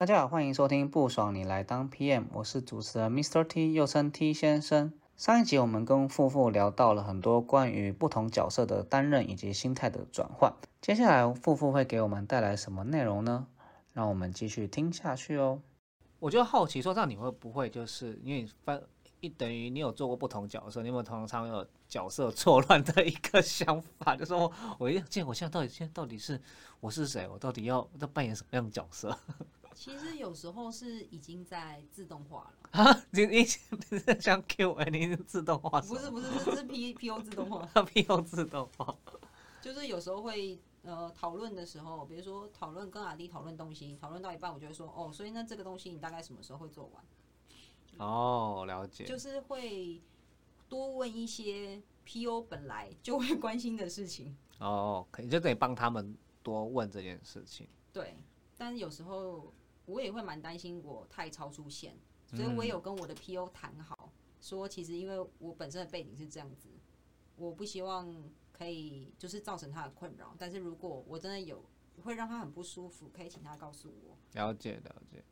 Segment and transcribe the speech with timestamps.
[0.00, 3.44] 大家好，欢迎收听不爽你来当 PM，我是主持人 Mr.
[3.44, 4.94] T，又称 T 先生。
[5.18, 13.46] 上一集我们跟富富聊到了很多关于不同角色的担任以及心态的转换，接下来富富会给我们带来什么内容呢？
[13.92, 15.60] 让我们继续听下去哦。
[16.18, 18.80] 我就好奇说，这样你会不会就是因为翻
[19.20, 24.16] 一等于你有做过不同角色，你有没有常常有角色错乱的一个想法？
[24.16, 26.40] 就说我一见我现在到底现在到底是
[26.80, 27.28] 我是谁？
[27.28, 29.14] 我到底要要扮演什么样的角色？
[29.74, 33.02] 其实有时候是已经在自动化了啊！
[33.12, 33.44] 你你
[34.20, 35.80] 像 Q A，你是自动化？
[35.80, 37.66] 不是不是，这是 P P O 自动化。
[37.84, 38.94] P O 自动化，
[39.62, 47.04] 就是有时候会呃讨论的时候，比如说讨论跟阿弟讨论东西，讨论到一半，我就会说哦，所以那这个东西你大概什么时候会做完？
[48.06, 49.04] 哦，了解。
[49.04, 50.00] 就是会
[50.68, 54.36] 多问一些 P O 本来就会关心的事情。
[54.58, 57.66] 哦，可以就得帮他们多问这件事情。
[57.92, 58.14] 对，
[58.58, 59.52] 但是有时候。
[59.90, 61.94] 我也会蛮担心我太超出线，
[62.28, 66.68] 所以我有跟我的 P O 谈好，说其实因为我本身的背景是这样子，
[67.36, 68.14] 我不希望
[68.52, 70.34] 可以就是造成他的困扰。
[70.38, 71.64] 但是如果我真的有
[72.02, 74.16] 会让他很不舒服，可以请他告诉我。
[74.32, 75.22] 了解了解。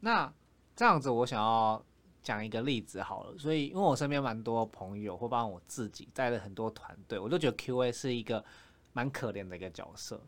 [0.00, 0.32] 那
[0.74, 1.82] 这样子，我想要
[2.22, 3.38] 讲一个例子好了。
[3.38, 8.44] 所以因为我身边蛮多朋友，或包括我自己带了很多团队，我就觉得 Q A 是一个
[8.92, 10.20] 蛮可怜的一个角色。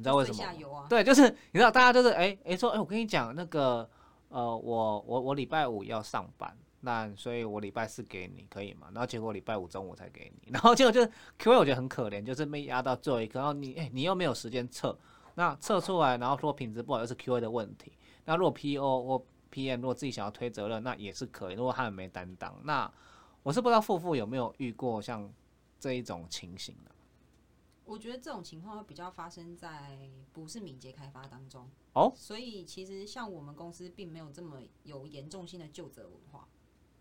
[0.00, 0.86] 你知道为什么？
[0.88, 3.86] 对，就是你知道，大家就是哎哎说哎，我跟你讲那个
[4.30, 8.86] 呃，我我我礼拜五要上班，那所以我礼拜四给你可以吗？
[8.94, 14.98] 然后结果礼拜五中午才给你，然后结果就是 Q A 我觉得很可怜，就是被压到最后一刻，然后你哎你又没有时间测，
[15.34, 17.92] 那测出来然后说品质不好又是 Q A 的问题，
[18.24, 21.54] 那如果 P O 或 P M 如果自己想要推责任，那也是可以。
[21.56, 22.90] 如果他们没担当，那
[23.42, 25.30] 我是不知道富富有没有遇过像
[25.78, 26.90] 这一种情形的。
[27.90, 36.46] 我觉得这种情况会比较发生在不是敏捷开发当中哦，所以其实像我们公司并没有这么有严重性的就责文化。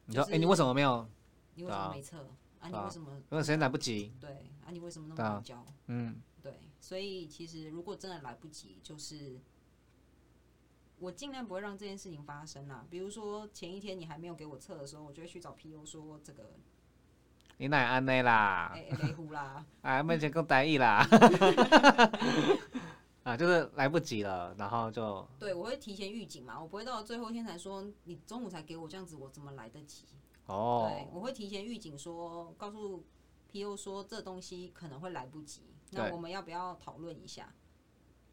[0.05, 1.07] 你说，哎，你为什么没有？
[1.53, 2.31] 你为什么没测？
[2.59, 3.21] 啊，你为什么？
[3.29, 4.11] 因为时间来不及。
[4.19, 5.63] 对，啊，你为什么那么晚交？
[5.85, 9.39] 嗯，对，所以其实如果真的来不及，就是
[10.97, 12.83] 我尽量不会让这件事情发生啦。
[12.89, 16.55] 比如说前一天你还没有给我测的时候，我就会去找 PO 说这个。
[17.61, 18.71] 你乃安内啦？
[18.73, 19.65] 哎，雷虎啦！
[19.81, 21.05] 哎，目前更得意啦！
[23.23, 30.05] 啊，就是来不及了，然后就对我会提前预警嘛，我不会到最后一天才说你中午才给我这样子，我怎么来得及？
[30.45, 33.03] 哦，对，我会提前预警说，告诉
[33.51, 37.53] P.O 说这东西可能会来不及，那我们要不要讨论一下？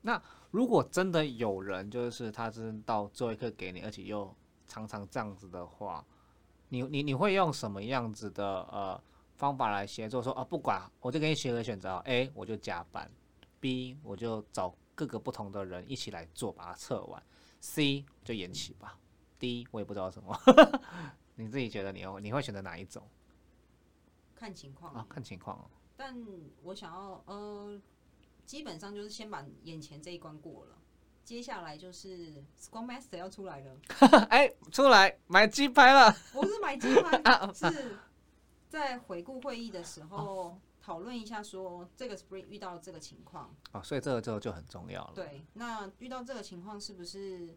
[0.02, 0.22] 那
[0.52, 4.32] 如果真的有人就是他是到最后一刻给你，而且又
[4.68, 6.06] 常常这样子的话，
[6.68, 9.02] 你你你会用什么样子的呃？
[9.36, 13.10] 方法来协作，说啊，不管我就给你写个选择，A 我就加班
[13.60, 17.22] ，B 我就找各个不同的人一起来做，把它测完
[17.60, 18.98] ，C 就延期吧
[19.38, 20.36] ，D 我也不知道什么，
[21.36, 23.06] 你自己觉得你你会选择哪一种？
[24.34, 25.70] 看情况啊，看情况。
[25.96, 26.14] 但
[26.62, 27.80] 我想要呃，
[28.44, 30.76] 基本上就是先把眼前这一关过了，
[31.24, 33.76] 接下来就是 Scrum Master 要出来了，
[34.28, 37.22] 哎，出来买鸡排了，不是买鸡排
[37.52, 37.98] 是。
[38.76, 45.12] 在回顾会议的时候，讨论一下说这个 Spring 遇到这个情况哦，所以这个就就很重要了。
[45.14, 47.56] 对，那遇到这个情况是不是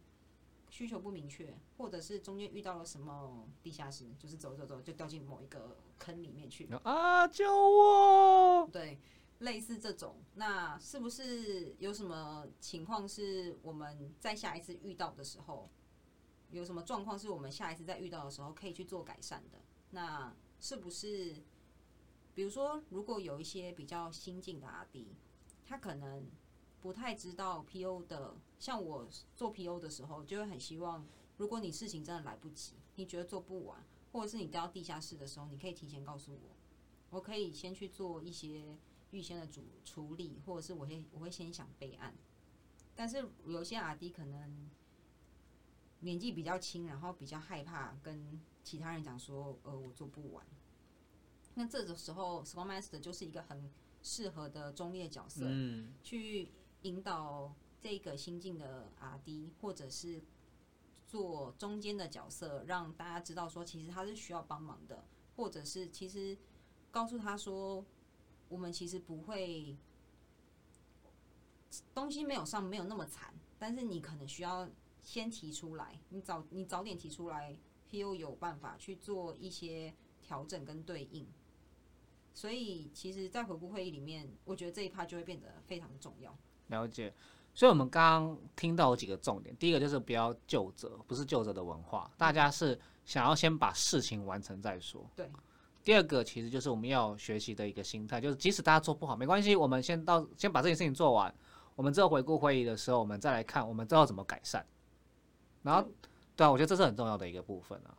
[0.69, 7.27] 需求不明确，或者是中间遇到了什么地下室，就是走走走就掉进某一个坑里面去啊？
[7.27, 8.69] 救我！
[8.72, 8.98] 对，
[9.39, 15.69] 类似这种，那是不是有什么情况是我们在下一次遇到的时候，
[16.50, 19.60] 有什么状况是我们下一次再遇到的时候可以去做改善的？
[19.92, 21.36] 那是不是？
[22.36, 25.08] 比如说，如果有一些比较新进的阿弟，
[25.66, 26.26] 他可能
[26.80, 31.06] 不太知道 PO 的，像我做 PO 的时候，就会很希望，
[31.38, 33.84] 如果你事情真的来不及，你觉得做不完，
[34.14, 36.56] 或者是你掉到地下室的时候，你可以提前告诉我，
[37.10, 38.78] 我可以先去做一些
[39.12, 42.16] 预先的处处理，或者是我会我会先想备案。
[42.96, 44.70] 但是有些阿弟可能
[46.02, 50.45] 年纪比较轻，然后比较害怕跟其他人讲说，呃，我做不完。
[51.56, 53.68] 那这个时候，Scrum Master 就是一个很
[54.04, 56.51] 适合的中立的角色，嗯，去
[56.83, 57.51] 引导
[57.81, 60.21] 这个新进的 RD，或者是
[61.07, 65.04] 做中间的角色，让大家知道说，其实他是需要帮忙的，
[65.36, 66.38] 或者是其实
[66.92, 67.83] 告诉他说，
[68.50, 69.75] 我们其实不会
[71.95, 74.69] 东西没有上没有那么惨，但是你可能需要
[75.01, 77.57] 先提出来，你早你早点提出来
[77.91, 81.27] ，PO 有办法去做一些调整跟对应。
[82.33, 86.33] 所以，其实，在回顾会议里面，我觉得这一趴就会变得非常重要。
[86.68, 87.13] 了解。
[87.53, 95.06] 所以，我们刚刚听到有几个重点，第一个就是不要就责，不是就责的文化，大家是想要先把事情完成再说。
[95.15, 95.30] 对。
[95.83, 101.33] 第二个，其实就是我们要学习的一个心态，就是即使大家做不好，没关系，我们先到先把这件事情做完，
[101.75, 104.63] 我们之后回顾会议的时候，我们再来看，我们知道怎么改善。
[105.63, 105.89] 然后，
[106.39, 107.91] 对啊，我觉得这是很重要的一个部分啊。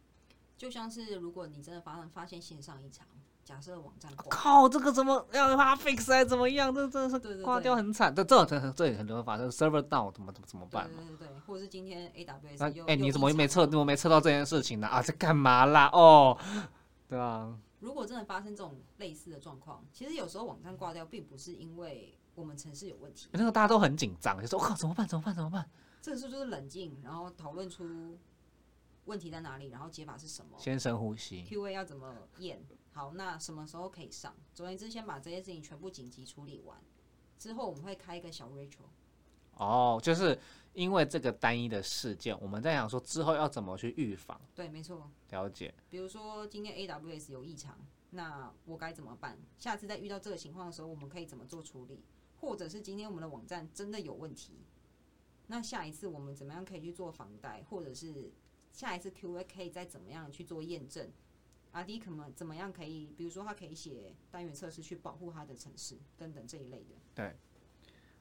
[0.56, 3.06] 就像是如果你真的发生发现线上异常。
[3.42, 6.72] 假设网站靠，这个怎么要把它 fix 还怎么样？
[6.72, 8.14] 这真的是挂掉很惨。
[8.14, 10.98] 这这这这也很多人发生 server down 怎么怎么怎么办嘛？
[10.98, 13.66] 对对对，或者是今天 AWS 哎，你怎么没测？
[13.66, 14.87] 怎么没测到这件事情呢？
[14.87, 15.90] 啊，在干嘛啦？
[15.92, 16.38] 哦，
[17.08, 17.52] 对啊。
[17.81, 23.31] 如果真的发生这种类似的状况，其实有时候网站挂掉，并不是因为我们城市有问题。
[23.32, 25.08] 那个大家都很紧张，就说我靠，怎么办？
[25.08, 25.34] 怎么办？
[25.34, 25.69] 怎么办？
[26.00, 28.16] 这个时候就是冷静，然后讨论出
[29.05, 30.58] 问题在哪里，然后解法是什么。
[30.58, 31.44] 先深呼吸。
[31.44, 32.64] QA 要怎么验？
[32.93, 34.35] 好，那什么时候可以上？
[34.52, 36.76] 总而言之，先把这些事情全部紧急处理完，
[37.38, 38.88] 之后我们会开一个小 Rachel。
[39.55, 40.38] 哦，就是
[40.73, 44.41] 因为这个单一的事件，我们在想说之后要怎么去预防。
[44.55, 45.11] 对，没错。
[45.31, 45.75] 了解。
[45.88, 47.79] 比如说今天 AWS 有异常，
[48.11, 49.38] 那我该怎么办？
[49.58, 52.05] 下次再遇到这个情况的时候，我们可以怎么做处理？
[52.41, 54.64] 或者是今天我们的网站真的有问题，
[55.47, 57.62] 那下一次我们怎么样可以去做防贷？
[57.69, 58.32] 或者是
[58.72, 61.11] 下一次 QA 可以再怎么样去做验证
[61.72, 63.12] ？R D 可能怎么样可以？
[63.17, 66.94] 比如说，他可以写单元测试去保护他的城市等等这一类的。
[67.14, 67.37] 对，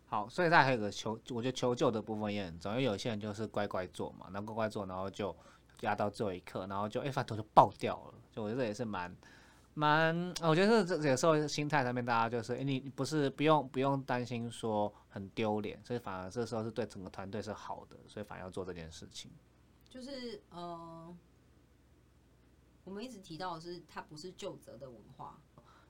[0.06, 2.80] 好，所以再还有个求，我觉得求救的部分也很重要。
[2.80, 5.36] 因为有些人就是乖乖做嘛，然后乖乖做，然后就
[5.81, 8.13] 压到最后一刻，然后就哎，发头就爆掉了。
[8.31, 9.16] 就我觉得也是蛮
[9.74, 19.31] 蛮，我觉得这有时候心态上面，大家就是哎，你不是不用不用担心说很丢脸，所以反而这时候是对整个团队是好的，所以反而要做这件事情。
[19.90, 21.16] 就是呃。
[22.86, 25.38] 我们一直提到的是，它不是就责的文化。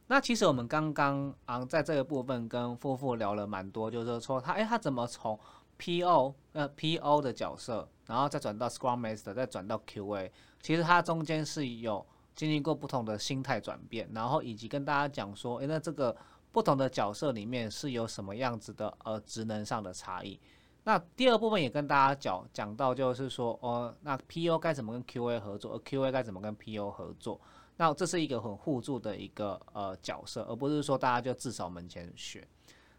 [0.08, 5.40] 那其实我们刚刚啊，在这个部分跟夫妇聊了蛮多，就是说他，哎，他怎么从
[5.78, 10.30] PO 呃 PO 的角色，然后再转到 Scrum Master，再转到 QA，
[10.62, 12.06] 其实他中间是有
[12.36, 16.14] 经历过不同的心态转变，然后以及跟大家讲说，哎，那这个
[16.52, 20.38] 不同的角色里面是有什么样子的呃职能上的差异。
[20.90, 27.40] 那第二部分也跟大家讲讲到，就是说，哦，那 P O 该怎么跟 Q A 合作，而 Q A 该怎么跟 P O 合作？
[27.78, 32.48] 那这是一个很互助的一个呃角色，而不是说大家就自扫门前雪。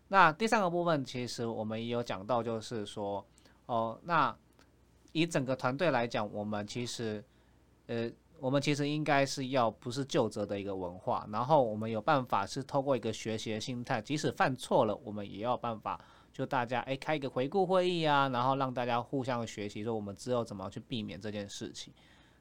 [0.06, 3.26] 那第三个部分，其实我们也有讲到，就是说，
[3.66, 4.32] 哦，那
[5.10, 7.24] 以整个团队来讲，我们其实，
[7.88, 8.08] 呃，
[8.38, 16.00] 我们其实应该是要不是就责的一个文化，然后我们有办法是透过一个学习的心态，即使犯错了，我们也要办法。
[16.32, 21.92] 就大家哎开一个回顾会议啊，然后让大家互相学习，说我们之后怎么去避免这件事情。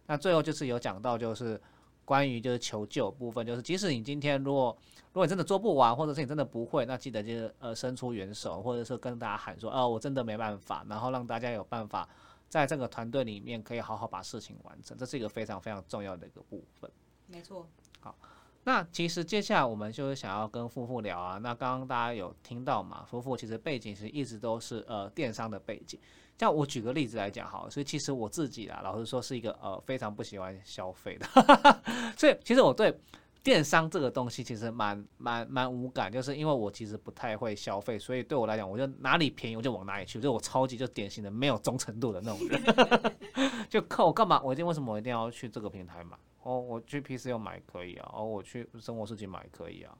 [0.06, 1.60] 那最后就是有讲到，就是
[2.06, 4.76] 关于就是求救部分，就是即使你今天如果
[5.08, 12.08] 如果你真的做不完，或者是你真的不会，那记得就是呃伸出援手，或者是跟大家喊说，哦我真的没办法，然后让大家有办法
[12.48, 16.90] 在这个团队里面可以好好把事情完成，这是一个非常非常重要的一个部分。
[17.28, 17.68] 没错。
[18.00, 18.16] 好。
[18.64, 21.38] 那其实接下来我们就是想要跟夫妇聊啊。
[21.38, 23.04] 那刚刚大家有听到嘛？
[23.10, 26.00] 夫妇其实背景是一直都是呃电商的背景。
[26.38, 31.28] 像我举个例子来讲好，所以其实我自己啊，老实说是一个呃非常不喜欢消费的。
[32.18, 32.98] 所以其实我对
[33.42, 43.16] 电商这个东西其实蛮蛮蛮无感，就是因为我其实不太会消费，所以对我来讲，我就哪里便宜我就往哪里去，就我超级就典型的没有忠诚度的那种人。
[43.70, 44.42] 就靠我干嘛？
[44.42, 46.18] 我一定为什么我一定要去这个平台买？
[46.50, 49.96] 哦，我去 PC 又买可以啊，哦，我去生活世界买可以啊，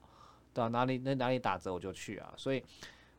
[0.52, 2.60] 对啊，哪里那哪里打折我就去啊，所以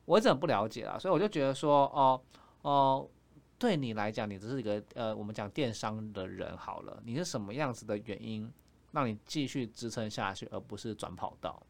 [0.03, 2.21] 我一直很不了解啊，所以我就觉得说，哦
[2.63, 3.09] 哦，
[3.57, 8.51] 对你来讲，你只是一个呃，我们讲电商的人好了，你是什么样子的原因
[8.91, 11.65] 让你继续支撑下去，而不是转跑道？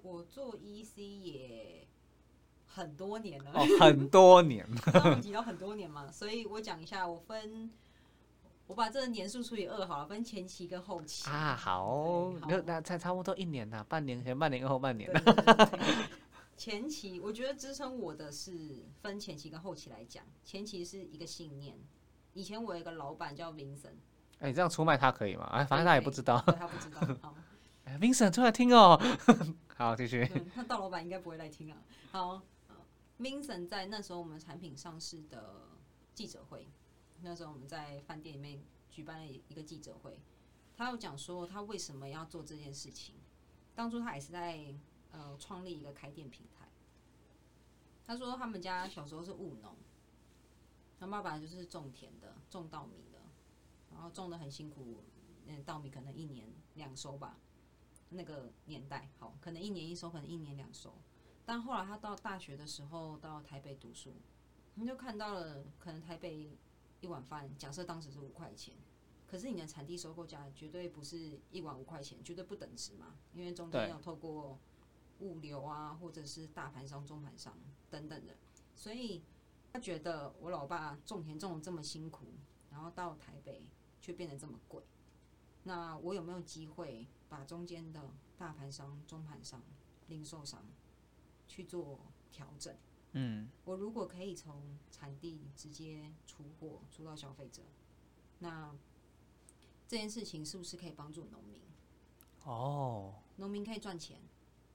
[0.00, 1.86] 我做 EC 也
[2.64, 4.66] 很多年了，哦，很多年，
[5.20, 7.70] 提 到很多年嘛，所以我讲一下，我分。
[8.66, 11.54] 我把这个年数除以二好了，分前期跟后期啊。
[11.54, 15.10] 好，那那才差不多一年呐，半年前半年后半年。
[16.56, 21.76] 前期我觉得支撑我的是分前期跟后期来讲，前期是一个信念，
[22.32, 23.98] 以前我有一个老板叫 Vincent，
[24.38, 25.44] 哎、你这样出卖他可以吗？
[25.52, 26.40] 哎，反正他也不知道。
[26.46, 27.00] 对他不知道。
[27.20, 27.34] 好，
[27.84, 28.98] 哎 Vincent 出来听哦。
[29.76, 30.30] 好，继续。
[30.54, 31.76] 那大老板应该不会来听啊。
[32.12, 32.76] 好呃
[33.18, 35.54] ，Vincent 在那时候我们产品上市的
[36.14, 36.68] 记者会，
[37.24, 40.20] 那时候我们在饭店里面举办了一个记者会，
[40.76, 43.14] 他有讲说他为什么要做这件事情。
[43.74, 44.74] 当初他也是在
[45.10, 46.68] 呃创立一个开店平台。
[48.04, 49.74] 他说他们家小时候是务农，
[51.00, 53.18] 他爸爸就是种田的，种稻米的，
[53.90, 55.02] 然后种的很辛苦，
[55.46, 57.38] 嗯，稻米可能一年两收吧。
[58.10, 60.94] 那个年代，好，可能一年一收，可能一年两收。
[61.46, 64.12] 但后来他到大学的时候，到台北读书，
[64.76, 66.56] 他就看到了，可能台北
[67.04, 68.74] 一碗饭，假设当时是五块钱，
[69.26, 74.58] 可是你的产地收购价绝对不是一碗五块钱，绝对不等值嘛，因为中间对要透过
[75.20, 77.54] 物流啊，或者是大盘商、中盘商
[77.90, 78.34] 等等的，
[78.74, 79.22] 所以
[79.70, 82.24] 他觉得我老爸种田种的这么辛苦，
[82.70, 83.66] 然后到台北
[84.00, 84.82] 却变得这么贵，
[85.64, 89.62] 那我有没有机会把中间的大盘商、中盘商、
[90.08, 90.64] 零售商
[91.46, 92.00] 去做
[92.32, 92.74] 调整？
[93.14, 97.62] 嗯，我如果可以从产地直接出货出到消费者，
[98.40, 98.74] 那
[99.88, 101.60] 这件事情是不是可以帮助农民？
[102.44, 104.20] 哦，农民可以赚钱，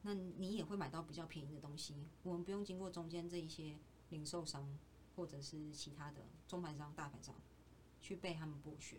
[0.03, 2.07] 那你也会买到比较便宜的东西。
[2.23, 3.77] 我们不用经过中间这一些
[4.09, 4.77] 零售商
[5.15, 7.35] 或者是其他的中盘商、大盘商
[8.01, 8.97] 去被他们剥削。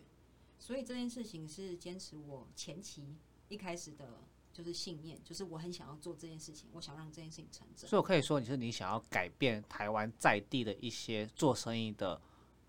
[0.59, 3.17] 所以这件事情是坚持我前期
[3.49, 4.19] 一开始的
[4.53, 7.89] 就是信念，就是我很想要做这件事情，我想让这件事情成真。
[7.89, 12.21] 所以我可以说你是你想要改变台湾在地的一些做生意的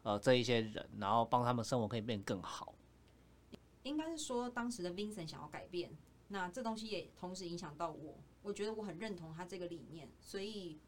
[0.02, 2.74] 呃这一些人，然后帮他们生活可以变更好。
[3.82, 5.90] 应该是说当时的 Vincent 想要改变，
[6.28, 8.16] 那这东西也同时影响到我。
[8.42, 10.78] 我觉得我很认同他这个理念，所以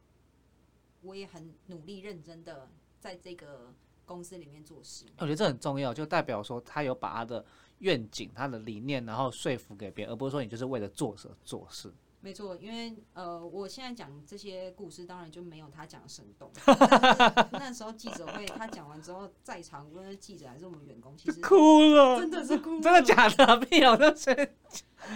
[1.03, 2.71] 我也很努力认真的
[3.01, 3.73] 在这个
[4.05, 5.05] 公司里面做事。
[5.19, 7.45] 我觉得这很重要，就代表说他有把他的
[7.79, 11.93] 愿景、他的理念，然后说服给别人，而不是说你就是为了做事而做事。
[12.21, 16.51] 没错，因为呃，我现在讲这些故事，当然就没有他讲的生动。
[17.53, 23.61] 那时候记者会，他讲完之后，在场无论是记者还是我们员工，其实哭了，真的是哭了，真的假的？
[23.71, 24.49] 没有，那是因为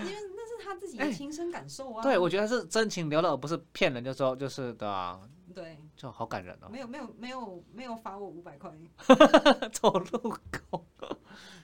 [0.04, 2.02] 那是他自己的亲身感受啊。
[2.02, 5.18] 对，我觉得是真情流露，而不是骗人，就说就是的、啊，
[5.58, 6.68] 对，就好感人哦。
[6.68, 8.72] 没有没有没有没有罚我五百块。
[9.72, 10.36] 走路
[10.70, 10.84] 狗，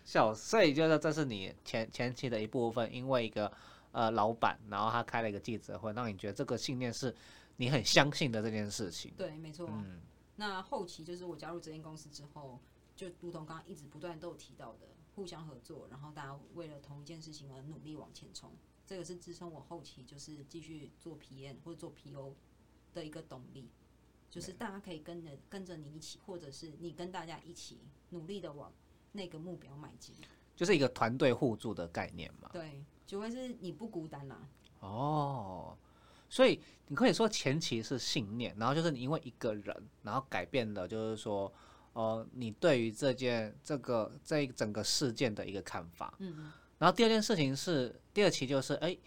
[0.05, 3.53] 笑死，所以就是这是你前前期的一部分，因为一个
[3.93, 7.15] 呃老板，然后他开了一个记者会，让你觉得这个信念是
[7.57, 9.15] 你很相信的这件事情。
[9.17, 9.69] 对，没错。
[9.71, 10.01] 嗯，
[10.35, 12.59] 那后期就是我加入这间公司之后，
[12.97, 18.51] 就如同刚刚一直不断都有提到的，互相合作，然后大家为了同一件事情而努力往前冲，
[18.85, 22.35] 这个是支撑我后期就是继续做 PM 或者做 PO
[22.93, 23.71] 的一个动力，
[24.35, 28.73] 就是大家可以跟着跟着你一起，或者是你跟大家一起努力的往
[29.13, 30.13] 那个目标迈进，
[30.57, 32.51] 就是一个团队互助的概念嘛。
[32.53, 34.49] 对，就会是你不孤单啦。
[34.81, 35.79] 哦，
[36.29, 41.53] 所以你可以说前期是信念，然后就是你因为一个人，然后改变了，就是说，
[41.93, 46.13] 呃，你对于这件这个这一整个事件的一个看法。
[46.19, 48.99] 嗯，然后第二件事情是，第二期就是，哎，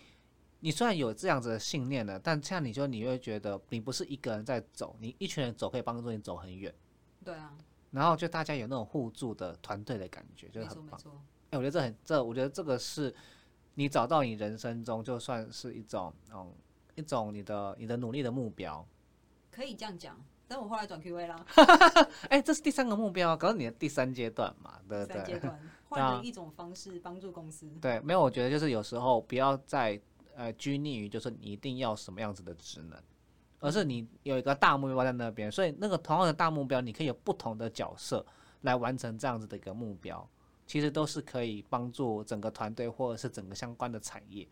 [0.59, 6.73] 你虽然有这样子的信念了，但这样你就你会觉得你不是一个人在走，你一群人走可以帮助你走很远，
[7.23, 7.55] 对啊，
[7.91, 10.99] 然后就大家有那种互助的团队的感觉，就是很棒。
[11.51, 13.13] 哎、我觉得这很这，我觉得这个是
[13.75, 16.51] 你找到你人生中就算是一种嗯
[16.95, 18.85] 一种你的你的努力的目标。
[19.51, 21.45] 可以这样讲，但我后来转 QA 啦，
[22.29, 25.17] 哎、这是第三个目标，可是你的第三阶段嘛，对不对？
[25.17, 27.67] 三阶段换了一种方式帮助公司。
[27.81, 29.99] 对，没有，我觉得就是有时候不要再
[30.37, 33.01] 呃拘泥于就是你一定要什么样子的职能，
[33.59, 38.23] 而是你有一个大目标在那边，所以那个同样的大目标，你可以有不同的角色
[38.61, 40.29] 来完成这样子的一个目标，
[40.67, 44.47] 其实都是可以帮助整个团队或者是整个相关的产业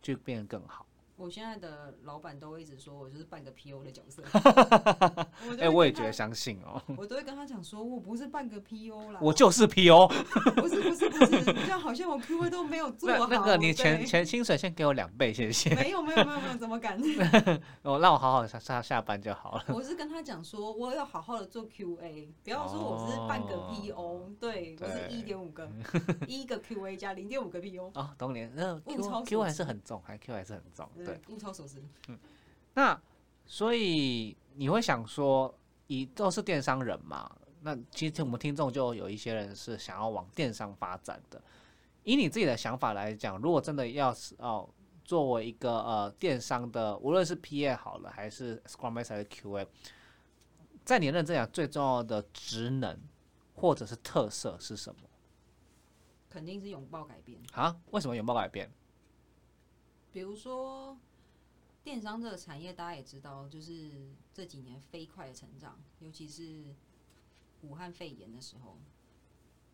[0.00, 0.86] 去变得更好。
[1.16, 4.22] 我现在的老板都会一直说我就是半个 PO 的角色。
[4.34, 10.08] 我哎、我也觉得，相信哦， 我都会跟他讲说，我不是半个 PO 啦， 我就是 PO，
[10.56, 13.26] 不是不是不是，这样好像我 QA 都没有做那好。
[13.28, 15.74] 那个你对钱钱薪水先给我两倍，谢谢。
[15.74, 17.00] 没有没有没有没有，怎么敢？
[17.82, 19.64] 哦，让我好好下下下班就好了。
[19.68, 25.70] 我是跟他讲说，我要好好的做 QA，不要说我是半个哦 PO，、对我是一点五个，
[26.26, 31.82] 一个 QA 加零点五个 PO，哦，懂你，那物 Q 超 Q 还是很重，还 Q 还是很重，对对。，物超所值。
[32.08, 32.18] 嗯
[32.74, 33.00] 那
[33.46, 35.54] 所以你会想说，
[35.86, 37.30] 以都是电商人嘛，
[37.60, 41.40] 那其实我们听众就有一些人是想要往电商发展的。
[42.02, 44.68] 以你自己的想法来讲，如果真的要是哦，
[45.04, 49.66] 作为一个呃电商的，无论是 PA 好了，还是 Scrum Master 还是 QA，
[50.84, 52.98] 在你认真讲最重要的职能，
[53.54, 55.02] 或者是特色是什么？
[56.28, 57.38] 肯定是拥抱改变。
[57.52, 57.76] 啊？
[57.92, 58.70] 为什么拥抱改变？
[60.14, 60.96] 比如说，
[61.82, 66.72] 电商这个产业，大家也知道，就是这几年飞快的成长，尤其是
[67.62, 68.78] 武汉肺炎的时候，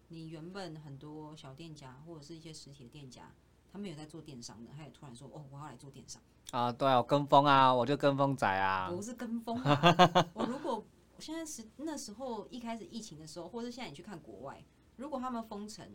[0.09, 3.31] 你原本很多小店家或者是一些实体的店家，
[3.71, 6.23] 他们有在做电商的，他也突然说：“哦，我要来做电商。
[6.53, 8.91] 啊，对啊，我跟风啊，我就跟风仔”啊。
[8.91, 9.79] 不是跟风啊！
[10.33, 10.83] 我如果
[11.19, 14.65] 现在是那时候一开始疫情的时候，或者现在你去看国外，
[14.97, 15.87] 如果他们封城，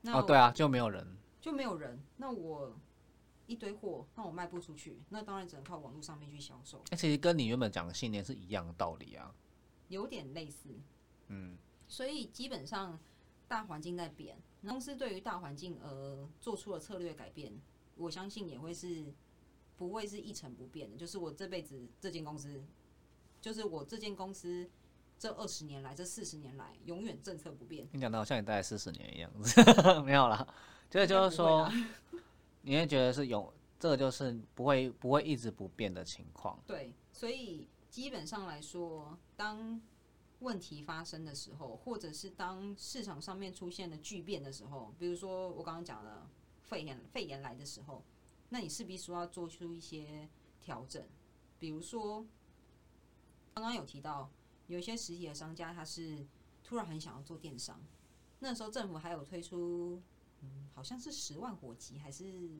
[0.00, 1.16] 那哦，对啊，就没有人。
[1.40, 2.74] 就没有人，那我
[3.50, 9.34] 一堆货，那我卖不出去，那当然只能靠网络上面去销售，欸其实跟你原本讲的信念是一样的道理啊。
[9.88, 10.68] 有点类似。
[11.26, 12.96] 嗯，所以基本上
[13.48, 17.52] 大环境在变，公司对于大环境而做出了策略改变，
[17.96, 19.12] 我相信也会是
[19.76, 20.96] 不会是一成不变的。
[20.96, 22.62] 就是我这辈子这间公司，
[23.40, 24.70] 就是我这间公司
[25.18, 27.88] 这二十年来、这四十年来，永远政策不变。
[27.92, 29.32] 你讲的好像你待了四十年一样，
[30.06, 30.46] 没有啦。
[30.88, 31.70] 这就是说，
[32.62, 36.58] 你会觉得是有这个就是不会不会一直不变的情况。
[36.66, 39.80] 对，所以基本上来说，当
[40.40, 46.26] 问题发生的时候，或者是当市场上面出现了巨变的时候，比如说我刚刚讲的
[46.62, 48.04] 肺炎肺炎来的时候，
[48.50, 50.28] 那你势必说要做出一些
[50.60, 51.02] 调整，
[51.58, 52.26] 比如说
[53.54, 54.30] 刚刚有提到
[54.66, 56.26] 有些实体的商家他是
[56.62, 57.80] 突然很想要做电商，
[58.38, 60.00] 那时候政府还有推出，
[60.42, 62.50] 嗯，好像是十万火急还是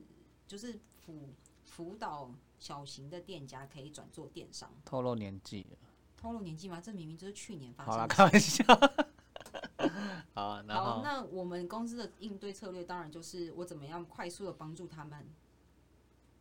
[0.47, 1.33] 就是辅
[1.63, 4.71] 辅导小型的店家可以转做电商。
[4.85, 5.77] 透露年纪了，
[6.17, 6.79] 透露年纪吗？
[6.81, 8.15] 这明明就是去年发好啦，生的。
[8.15, 8.63] 开玩笑。
[10.33, 15.27] 好啊，然好，后那我们公司的应对策略当然就是我怎么样快速的帮助他们，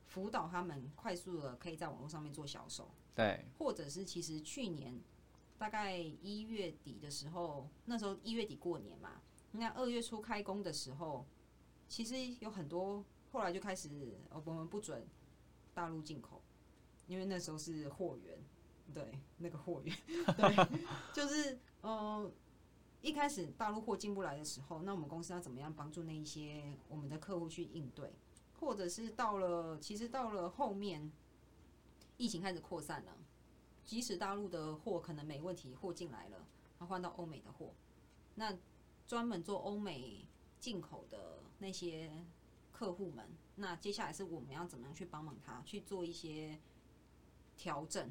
[0.06, 5.00] 辅导他们快速的可以在网络上面做销售，对，或者是其实去年
[5.58, 11.26] 大概一月底的时候，那时候一月底过年嘛，那二月初开工的时候，
[11.88, 13.88] 其实有很多后来就开始
[14.30, 15.06] 呃我们不准
[15.74, 16.40] 大陆进口，
[17.06, 18.38] 因为那时候是货源，
[18.94, 19.96] 对那个货源，
[20.36, 20.68] 对，
[21.12, 22.30] 就是呃
[23.02, 28.12] 一开始大陆货进不来的时候，那我们公司要怎么样帮助那一些我们的客户去应对，
[28.60, 31.10] 或者是到了其实到了后面
[32.16, 33.16] 疫情开始扩散了。
[33.82, 36.46] 即使大陆的货可能没问题，货进来了，
[36.78, 37.74] 它换到欧美的货，
[38.36, 38.56] 那
[39.10, 40.24] 专门做欧美
[40.60, 42.24] 进口的那些
[42.70, 46.60] 客户们，那接下来是我们要怎么样去帮忙他去做一些
[47.56, 48.08] 调整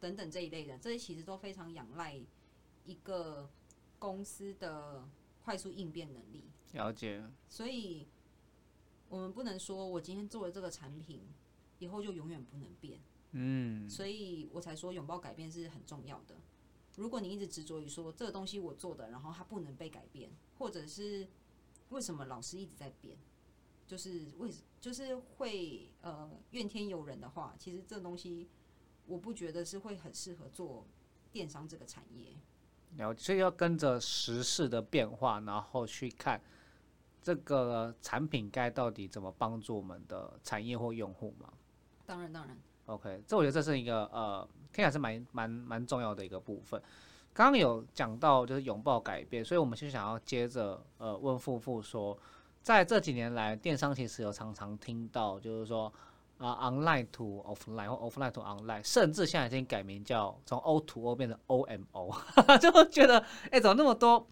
[0.00, 2.18] 等等这一类的，这些其实都非常仰赖
[2.86, 3.50] 一个
[3.98, 5.06] 公司的
[5.44, 6.44] 快速应变能力。
[6.72, 7.22] 了解。
[7.46, 8.08] 所以，
[9.10, 11.20] 我们不能说我今天做了这个产品，
[11.78, 12.98] 以后就永远不能变。
[13.32, 16.36] 嗯，所以我才说拥抱改变是很重要的。
[17.00, 21.26] 如果你一直执着于说这个东西我做的，然后它不能被改变，或者是
[21.88, 23.16] 为什么老师一直在变，
[23.86, 28.50] 就是为就是会呃怨天尤人的话，其实这东西
[29.06, 30.86] 我不觉得是会很适合做
[31.32, 32.34] 电商这个产业。
[32.96, 36.38] 了解，所以要跟着时事的变化，然后去看
[37.22, 41.50] 这个产品该到底怎么帮助我们的产业或用户嘛。
[42.04, 46.80] 当然，当然，OK，这我觉得这是一个呃，听起来是蛮蛮蛮重要的一个部分。
[47.32, 52.18] 刚刚有讲到就是拥抱改变，所以我们就想要接着呃问富富说，
[52.62, 55.92] 在这几年来，电商其实有常常听到就是说
[56.38, 62.16] 啊、online to offline 或 offline to online，甚至现在已经改名叫从 O to O 变成 OMO，
[62.58, 64.26] 就会觉得哎、怎么那么多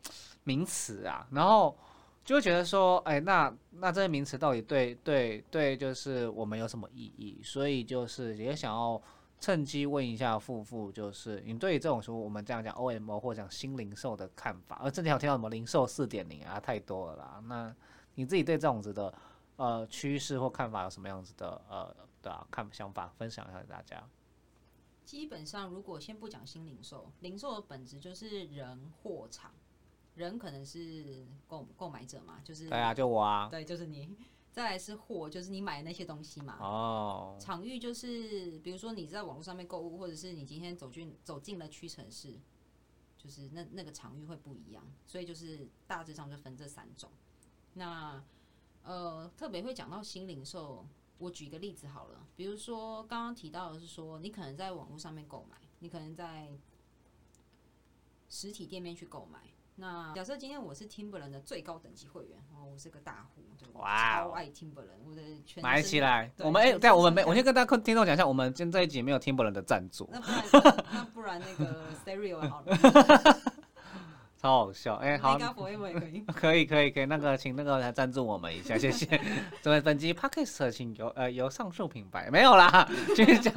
[0.44, 1.26] 名词啊？
[1.30, 1.76] 然后
[2.24, 7.40] 就会觉得说，哎、那那这些名词到底对对对，就是我们有什么意义？
[7.44, 9.00] 所以就是也想要
[9.40, 17.42] 趁机问一下富富，就是你对于这种说我们这样讲 OMO 或讲新零售的看法，而之前有听到什么零售四点零啊，太多了啦。
[17.46, 17.74] 那
[18.16, 19.14] 你自己对这种子的
[19.56, 24.02] 呃趋势或看法有什么样子的呃的、啊、看想法，分享一下给大家？
[25.04, 29.52] 基本上，如果先不讲新零售，零售的本质就是人货场，
[30.16, 33.48] 人可能是购购买者嘛，就是对啊，就我啊。
[33.48, 34.16] 对，就是你。
[34.58, 36.58] 再来是货，就是你买的那些东西嘛。
[36.58, 42.36] 哦，场域就是，比如说你在网络上面购物，或者是你今天走进走进了屈臣氏，
[43.16, 47.08] 就是那那个场域会不一样，所以就是大致上就分这三种。
[47.74, 48.20] 那
[48.82, 50.84] 呃，特别会讲到新零售，
[51.18, 56.58] 我举一个例子好了，比如说刚刚提到的是说，你可能在网络上面购买，你可能在
[58.28, 59.38] 实体店面去购买。
[59.80, 66.28] 那假设今天我是 Timberland 的最高等级会员，哦，我是个大户，对，我哇哦超爱 Timberland，我的全买起来。
[66.38, 70.10] 我们哎，全对啊，我们没，我先跟大家听众讲一下，我们今天这一集没有 Timberland 的赞助。
[70.12, 72.76] 那不然那不然那个 Stereo 好了。
[74.36, 74.96] 超好笑。
[74.96, 75.44] 哎、好可
[76.08, 76.20] 以。
[76.32, 79.20] 可以可以可以，那个请那个来赞助我们一下， 谢谢。
[79.62, 83.52] 这位本集 podcast 请由呃由上述品牌没有啦，继续讲。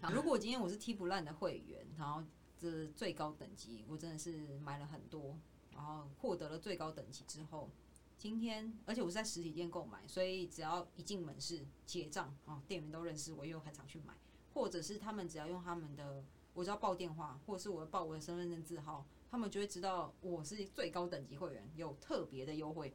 [0.00, 2.20] 好，如果今天我是踢不烂的会员，然后
[2.62, 5.36] 这最高等级，我真的是买了很多，
[5.72, 7.68] 然后获得了最高等级之后，
[8.16, 14.14] 今天而且我是在实体店购买，所以只要一进门市结账，哦，店员都认识我，又很常去买，
[14.54, 22.94] 或者是他们只要用他们的，我只要报电话，或者是我报我的身份证字号，他们就会知道我是最高等级会员，有特别的优惠。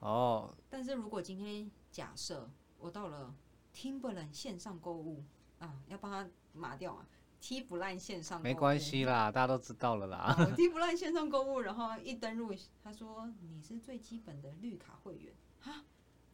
[0.00, 3.32] 哦，但是如果今天假设我到了
[3.72, 5.22] Timberland 线上购物
[5.60, 7.06] 啊，要帮他码掉啊
[7.44, 10.34] ，T 不烂线上购物没关系啦，大家都知道了啦。
[10.40, 15.84] 我 T 不烂线上购物，然后一登入，他说你是最基本的绿卡会员啊，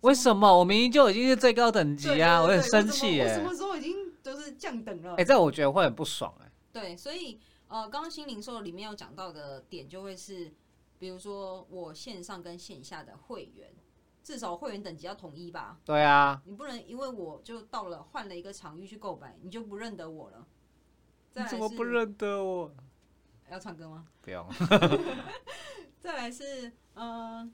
[0.03, 2.41] 为什么我明明就已经是最高等级啊？
[2.41, 5.17] 我很生气耶、我什么我什么时候已经就是降等了？
[5.17, 10.53] 哎、这我觉得会很不爽哎、对，所以呃，刚刚新零售里面要讲到的点就会是，
[11.01, 13.69] 比如说我线上跟线下的会员，
[14.23, 15.81] 至少会员等级要统一吧。
[15.85, 20.47] 对啊，你不能因为我就到了换了一个场域去购买，你就不认得我了。
[21.31, 22.73] 怎么不认得我？
[23.51, 24.07] 要唱歌吗？
[24.23, 24.47] 不用，
[25.99, 27.51] 再来是呃，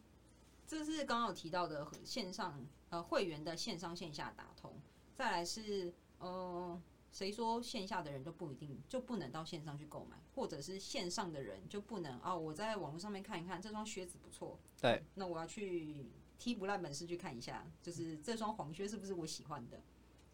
[0.66, 4.78] 这是刚刚有提到的线上呃会员的线上线下打通。
[5.14, 6.78] 再来是呃，
[7.10, 12.36] 谁说线下的人就不一定就不能到线上去购买，或者是线上的人就不能啊？
[12.36, 19.80] 我在网络上面看一看这双靴子不错，对，那我要去踢不烂本事去看一下，就是这双黄靴是不是我喜欢的？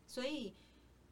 [0.08, 0.56] 所以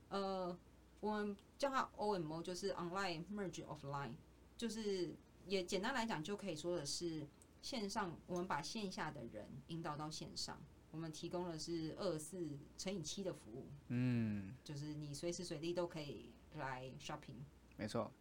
[0.08, 0.58] 呃，
[1.00, 4.12] 我们叫它 OMO，就是 Online Merge Offline，
[4.56, 5.14] 就是
[5.46, 7.26] 也简单来讲就可以说的是
[7.62, 10.60] 线上，我们把线下的人引导到线上，
[10.90, 17.42] 我们提供的是二四乘以七的服务，嗯，就是你随时随地都可以来 shopping。
[17.76, 18.12] 没错，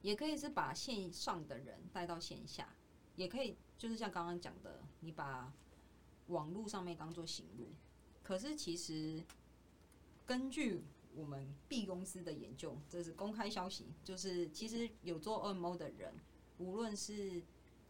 [0.00, 2.74] 也可以是把线上的人带到线下，
[3.14, 5.52] 也可以就是像刚刚讲的，你把
[6.28, 7.68] 网络上面当做行路。
[8.22, 9.22] 可是其实
[10.24, 10.82] 根据
[11.16, 16.14] 我们 B 公司的研究，这是公开消息，就是其实有做 OMO 的人，
[16.58, 17.42] 无论是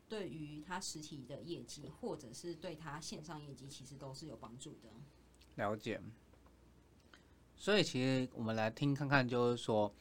[0.08, 4.88] 对于他实体的业绩，或者是对他线上业绩，其实都是有帮助的。
[5.56, 6.00] 了解。
[7.56, 9.92] 所以其实我们来听看看，就是说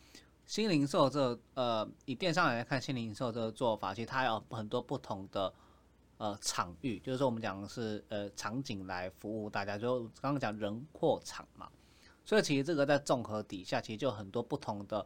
[0.46, 5.52] 新零售这呃，以电商来看，新零售这个做法，其实它有很多不同的
[6.18, 11.72] 呃场域，就是说我们讲的是呃场景来服务大家，就刚刚讲人货场嘛。
[12.26, 15.06] 所以其实这个在综合底下，其实就很多不同的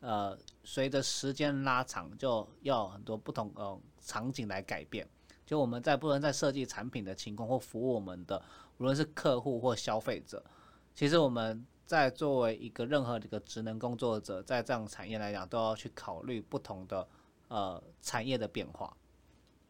[0.00, 5.08] 呃，随着时间拉长，就要很多不同呃场景来改变。
[5.46, 8.42] 就我们在不论在设计产品的情况或服务我们的，
[8.78, 10.44] 无论是客户或消费者，
[10.92, 17.08] 其实我们在作为一个任何一个职能工作者，在这样产业来讲，都要去考虑不同的
[17.46, 18.94] 呃产业的变化。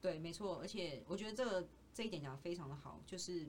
[0.01, 3.47] 对，没错，而且我觉得这个这一点讲的非常的好，就是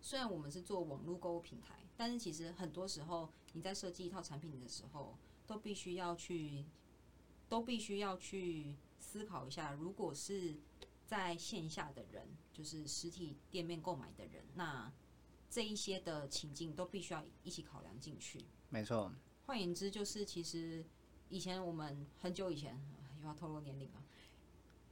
[0.00, 6.64] 虽然我们是做网络购物平台，但是其实很多时候你在设计一套产品的时候，都必须要去，
[7.48, 10.56] 都必须要去思考一下，如果是
[11.06, 14.92] 在线下的人，就是实体店面购买的人，那
[15.50, 18.44] 这一些的情境都必须要一起考量进去。
[18.68, 19.10] 没错，
[19.46, 20.84] 换言之，就是其实
[21.28, 24.04] 以前我们很久以前啊又要透露年龄了，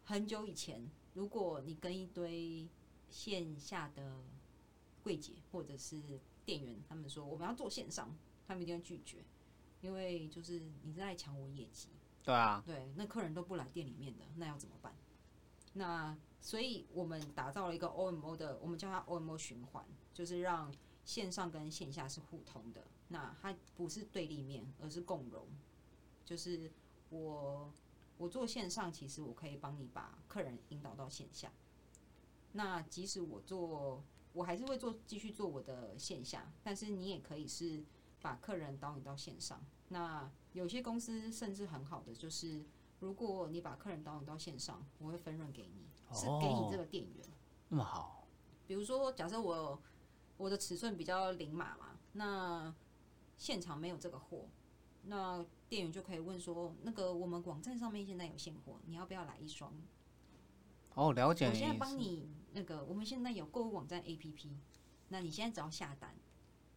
[0.04, 2.66] 很久以前，如果你跟一堆
[3.10, 4.24] 线下的
[5.06, 6.02] 柜姐或者是
[6.44, 8.12] 店员，他们说我们要做线上，
[8.44, 9.18] 他们一定会拒绝，
[9.80, 11.90] 因为就是你是在抢我业绩，
[12.24, 14.92] 对啊，对，那客人都不来店里面的，那要怎么办？
[15.74, 22.84] 那所以我们打造了一个 OMO 的，我们叫它 OMO 循环，就是让线上跟线下是互通的。
[23.06, 25.46] 那它不是对立面，而是共融。
[26.24, 26.68] 就是
[27.10, 27.72] 我
[28.18, 31.52] 我做线上，其实我可以帮你把客人引导到线下。
[32.50, 34.02] 那即使我做，
[34.36, 37.82] 我还是会做继续做我的线下，但是你也可以是
[38.20, 39.64] 把客人导引到线上。
[39.88, 42.62] 那有些公司甚至很好的就是，
[43.00, 47.26] 如果你把客人导引到线上，我会分润给你，是给你这个店员。
[47.70, 48.26] 那么好，
[48.66, 49.80] 比如说，假设我
[50.36, 52.74] 我的尺寸比较零码嘛，那
[53.38, 54.50] 现场没有这个货，
[55.04, 59.72] 那店员就可以问说，那个我们网站上面现在有现货，你要不要来一双？
[60.94, 61.78] 哦，了解我现在。
[61.78, 64.48] 帮你那个，我们现在有购物网站 APP，
[65.08, 66.16] 那你现在只要下单，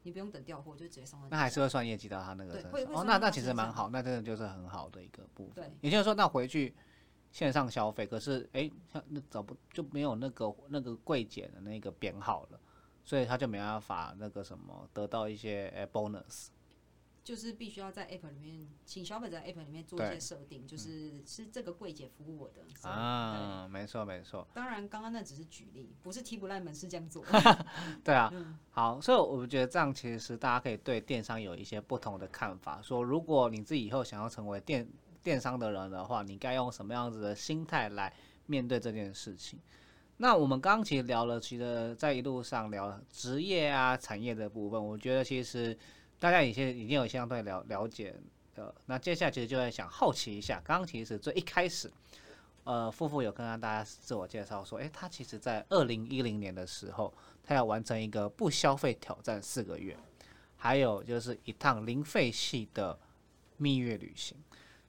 [0.03, 1.29] 你不用等调货，就直接送到。
[1.29, 5.63] 那还是会算业绩到他那个身上哦，那那其实蛮好，那真的就是很好的一个部分。
[5.63, 6.75] 对也就是说，那回去
[7.31, 12.59] 线上消费，可是哎，像那找不就没有那个那个柜姐的那个编号了，
[13.05, 16.49] 所以他就没办法那个什么得到一些哎 bonus。
[17.29, 22.89] 就是必须要在 app 里面，请消费者在 app 里面做一些设定，就是是这个柜姐服务我的。
[22.89, 27.23] 啊，没错没错，当然，刚刚那只是举例，不是踢不烂门是这样做。
[28.03, 32.81] 对啊，嗯好，所以我觉得这样其实大家可以对电商有一些不同的看法。
[32.81, 34.89] 说如果你自己以后想要成为电
[35.21, 38.11] 电商的人的话，你该用什么样子的心态来
[38.47, 39.59] 面对这件事情？
[40.17, 45.77] 那我们刚刚其实聊了，其实在一路上聊职业啊、产业的部分，我觉得其实
[46.19, 48.13] 大家已经已经有相对了了解
[48.53, 48.75] 的。
[48.85, 51.91] 那接下来其实就在想好奇一下，刚刚其实最一开始，
[52.65, 59.97] 呃，夫妇有跟大家自我介绍说，诶，他其实在二零一零年的时候，他要完成一个不消费挑战四个月，
[60.57, 62.99] 还有就是一趟零废弃的
[63.57, 64.37] 蜜月旅行。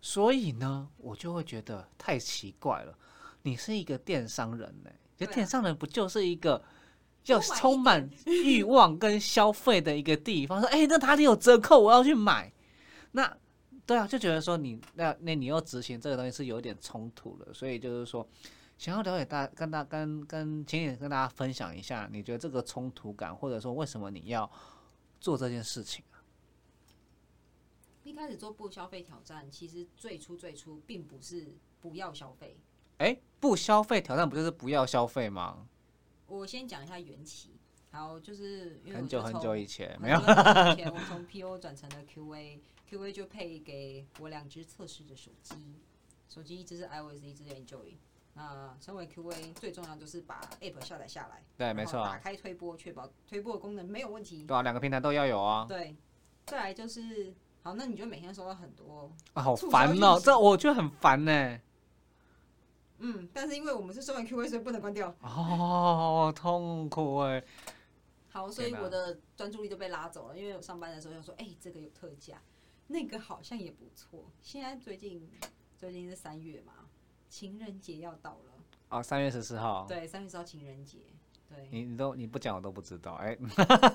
[0.03, 2.99] 所以呢，我就会觉得太奇怪了。
[3.43, 6.63] 你是一个电商人呢、就对啊电商人不就是一个
[7.27, 10.61] 要多买一充满欲望跟消费的一个地方？
[10.61, 12.53] 说，哎、那哪里有折扣，我要去买。
[13.13, 13.37] 那
[13.87, 18.27] 对啊，就觉得说你那那你要执行这个东西是有点冲突的，所以就是说，
[18.79, 24.51] 想要了解大跟大跟跟请你跟大家分享一下，你觉得这个冲突感，或者说为什么你要
[25.21, 26.23] 做这件事情啊？
[28.05, 32.57] 一开始做不消费挑战，其实最初最初并不是不要消费。
[32.99, 35.67] 哎、不消费挑战不就是不要消费吗？
[36.31, 37.51] 我先讲一下缘起，
[37.91, 45.57] 好，就是因为很久很久以前，很没有以前，我从 PO 转成了 QA，QA 就配给我两只测试的手机，
[46.29, 47.97] 手机一只是 iOS，一只是 Android。
[48.33, 54.45] 那身为 QA，最重要就是把 App 下载下来，对，没错啊，开推播，确保推播的功能没有问题。
[54.45, 55.67] 对啊，两个平台都要有啊。
[55.69, 55.97] 对，
[56.47, 61.61] 再来就是好，那你就每天收到很多，啊，好烦哦、这我觉得很烦呢、
[63.01, 65.15] 嗯，但是因为我们是收完 QA，所以不能关掉。
[65.21, 67.43] 哦，痛苦哎、
[68.29, 72.41] 好，所以我的专注力就被拉走了，因为我上班的时候就说，哎、这个有特价，
[72.87, 74.31] 那个好像也不错。
[74.43, 75.29] 现在最近
[75.77, 76.73] 最近是三月嘛，
[77.29, 78.53] 情人节要到了，
[78.91, 80.99] 哦，三月十四号，对，三月十号情人节，
[81.53, 83.37] 对，你你都你不讲我都不知道，哎、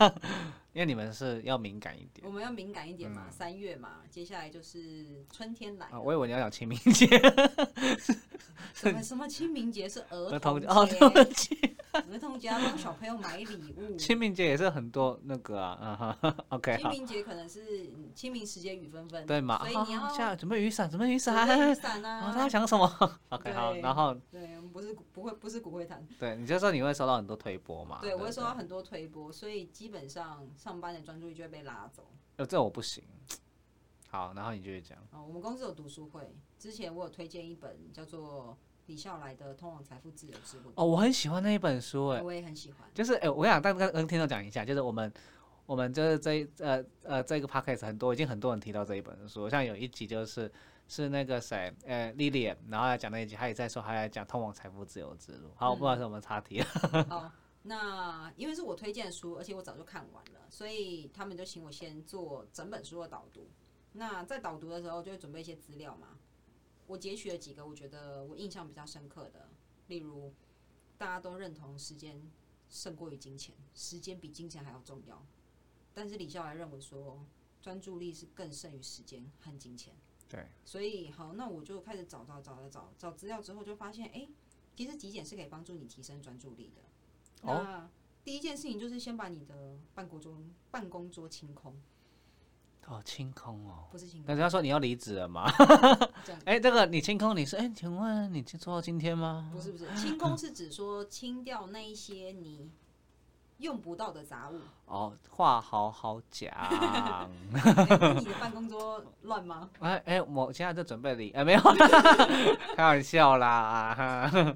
[0.73, 2.27] 因为你们是要敏感一点。
[2.27, 3.31] 我们要敏感一点嘛，嗯。
[3.31, 7.07] 三、月嘛，接下来就是春天来啊，了，我以为你要讲清明节，
[8.73, 10.97] 什么什么清明节是儿儿童节，童节。
[10.97, 11.74] 哦，对不起，
[12.11, 13.95] 儿童节要帮小朋友买礼物。
[13.97, 22.31] 清明节也是很多那个啊，嗯哈， OK 好，清明节可能是嗯清明时节雨纷纷，对嘛，所以你要啊下准备雨伞，准备雨准伞，备雨伞哦，啊。
[22.35, 32.07] 他要想什么？OK 好，然后对，我们不是不会不是骨灰坛，对，你就说你会收到很多推波嘛，对我会收到很多推波，所以基本上上班的专注力就会被拉走。
[32.37, 33.03] 呃，这我不行。
[34.09, 34.97] 好，然后你继续讲。
[35.11, 42.89] 啊，我们公司有读书会，之前我有推荐一本叫做李笑来的《通往财富自由之路》，哦，我很喜欢那一本书，哎，我也很喜欢。
[42.93, 45.11] 就是哎、我跟你讲，但跟跟听众讲一下，就是我们
[45.65, 50.51] 我们就是这一呃呃这个 podcast 很多已经很多人提到这一本书，像有一集就是
[50.87, 55.49] 是那个谁呃 Lilian，然后来讲那一集，他也在说他在讲通往财富自由之路。
[55.55, 56.65] 好，我不知道是我们岔题了。
[57.09, 57.31] 好，
[57.63, 63.49] 那因为是我推荐的书，而且我早就看完了，所以他们就请我先做整本书的导读。
[63.93, 66.09] 那在导读的时候，就会准备一些资料嘛。
[66.87, 69.49] 我截取了几个我觉得我印象比较深刻的，
[69.87, 70.33] 例如
[70.97, 72.21] 大家都认同时间
[72.69, 75.25] 胜过于金钱，时间比金钱还要重要。
[75.93, 77.25] 但是李笑来认为说，
[77.61, 79.93] 专注力是更胜于时间和金钱。
[80.27, 84.27] 对，所以好，那我就开始找找找找找找资料之后，就发现，哎、
[84.75, 86.81] 其实极简是可以帮助你提升专注力的。
[87.47, 87.89] 哦那
[88.23, 90.35] 第一件事情就是先把你的办公桌
[90.71, 91.79] 办公桌清空，
[92.87, 93.85] 哦，清空哦。
[93.91, 95.51] 不是清空，那人家说你要离职了吗？
[96.45, 99.49] 哎、这个你清空，你是哎、请问你做到今天吗？
[99.53, 102.69] 不是不是清空是指说清掉那一些你
[103.57, 104.59] 用不到的杂物。
[104.85, 106.51] 哦，话好好讲。
[108.17, 109.69] 你的办公桌乱吗？
[109.81, 111.61] 哎哎，我现在在准备离，哎没有，
[112.75, 114.55] 开玩笑啦。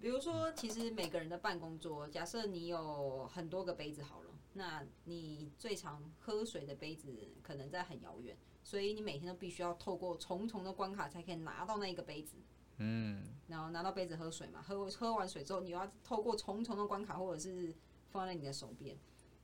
[0.00, 12.36] 比如说，其实每个人的办公桌，假设你有很多个杯子好了，那你最常喝水的杯子可能在很遥远，所以你每天都必须要透过重重的关卡才可以拿到那一个杯子。
[12.78, 17.74] 嗯，然后拿到杯子喝水嘛，喝喝完水之后，你又要透过重重的关卡，或者是
[18.10, 18.96] 放在你的手边。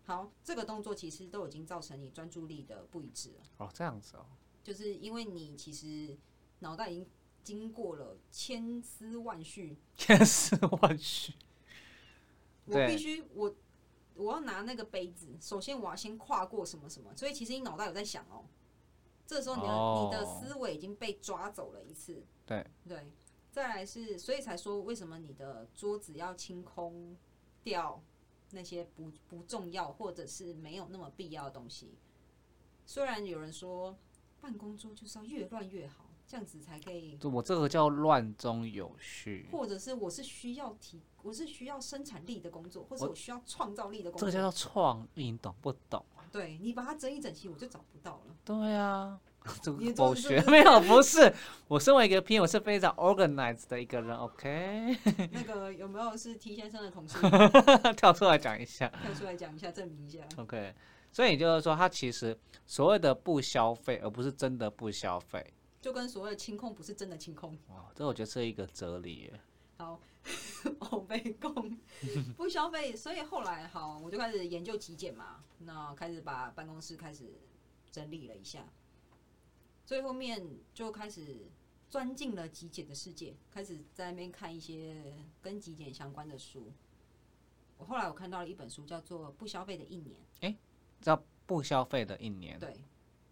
[0.05, 4.27] 好，这个动作其实都已经造成你专注力的不一致了，哦这样子哦。
[4.63, 6.17] 就是因为你其实
[6.61, 7.07] 脑袋已经
[7.45, 11.35] 经过了千丝万绪，千丝万绪。
[12.65, 13.55] 我必须我
[14.17, 18.47] 我要拿那个杯子，首先我要先跨过什么什么，所以其实你脑袋有在想哦，
[19.27, 20.11] 这时候你的、哦。
[20.11, 22.67] 你的思维已经被抓走了一次，对。
[22.89, 23.13] 对，
[23.53, 27.17] 再来是所以才说为什么你的桌子要清空
[27.63, 28.03] 掉
[28.51, 31.95] 那些不不重要或者是没有那么必要的东西。
[32.87, 33.97] 虽然有人说
[34.41, 44.31] 办公桌就是要越乱越好，这样子才可以，我这个叫乱中有序，或者是我是需要提，我是需要生产力的工作，或者我需要创造力的工作。
[44.31, 46.05] 这个叫做创意，你懂不懂？
[46.33, 48.35] 对你把它整一整齐，我就找不到了。
[48.45, 49.21] 对啊，
[49.63, 51.33] 这你个狗做这个学 没有，不是。
[51.69, 54.97] 我身为一个 P，我是非常 organized 的一个人，OK？
[55.31, 57.19] 那个有没有是 T 先生的同事
[57.97, 60.75] 跳出来讲一下跳出来讲一下，证明一下？，OK？
[61.13, 65.47] 所以也就是说，他其实所谓的不消费，而不是真的不消费。
[65.85, 67.55] 就跟所谓的清空不是真的清空。
[67.69, 69.41] 哇，这我觉得是一个哲理耶。
[69.77, 70.01] 好，
[70.91, 71.79] 我被供
[72.39, 77.35] 不消费，所以后来好，我就开始研究极简嘛，那开始把办公室开始
[77.91, 78.67] 整理了一下，
[79.85, 80.43] 最后面
[80.73, 81.51] 就开始
[81.91, 86.73] 钻进了极简的世界，开始在那边看一些跟极简相关的书。
[87.77, 90.19] 我后来我看到了一本书，叫做《不消费的一年》。
[90.47, 90.57] 哎
[91.03, 92.75] 叫不消费的一年，对，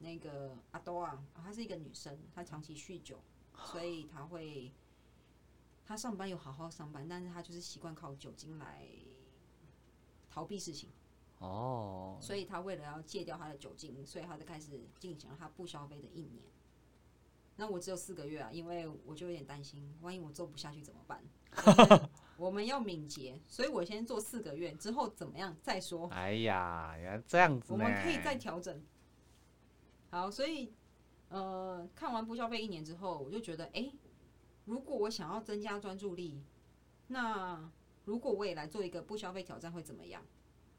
[0.02, 3.18] 那个阿多啊，她是一个女生，她长期酗酒，
[3.64, 4.72] 所以她会，
[5.86, 8.86] 她上班有好好上班，但是她就是习惯靠酒精来
[10.28, 10.90] 逃避事情，
[11.38, 16.42] 哦，所以她为了要戒掉她的酒精，所以她就开始进行了她不消费的一年。
[17.54, 21.22] 那我只有四个月啊，因为我就有点担心，万一我做不下去怎么办？
[22.38, 26.08] 我们要敏捷，所以我先做四个月，之后怎么样再说。
[26.08, 27.78] 哎呀，原来这样子呢。
[27.84, 28.82] 我们可以再调整。
[30.12, 30.70] 好，所以
[31.30, 33.90] 呃，看完不消费一年之后，我就觉得，哎、
[34.66, 36.44] 如果我想要增加专注力，
[37.06, 37.72] 那
[38.04, 40.22] 如果我也来做一个不消费挑战会怎么样？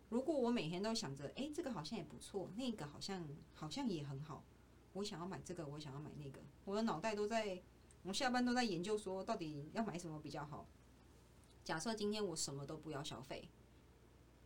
[0.09, 4.43] 如果我每天都想着，哎、这个好像也不错，那个好像好像也很好，
[4.93, 7.59] 我想要买这个，我想要买那个，我的脑袋都在，
[8.03, 10.67] 我下班都在研究说，到底要买什么比较好。
[11.63, 13.49] 假设今天我什么都不要消费，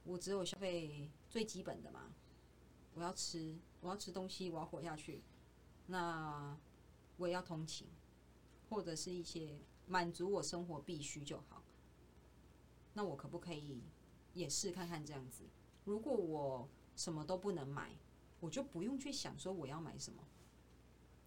[0.06, 2.13] 我只有消费最基本的嘛，
[2.93, 5.22] 我要吃，我要吃东西，我要活下去，
[5.88, 6.58] 那
[7.18, 7.88] 我也要通勤，
[8.70, 11.63] 或者是一些满足我生活必须就好。
[12.94, 13.84] 那我可不可以
[14.34, 15.44] 也试看看这样子？
[15.86, 17.96] 如果我什么都不能买，
[18.40, 20.24] 我就不用去想说我要买什么。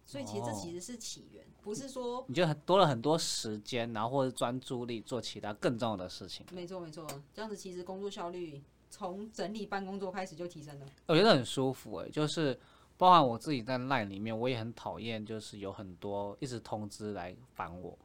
[0.03, 6.45] 所以其实这哦其实是起源，不是说你就很多了很多时间，然后或者专注力做其他更重要的事情。
[6.51, 10.85] 没错没错，这样子其实工作效率从整理办公桌开始就提升了。
[11.07, 12.55] 我觉得很舒服诶，就是
[12.97, 17.97] 包含我自己在 LINE 里面，我也很讨厌，就是有很多一直通知来烦我，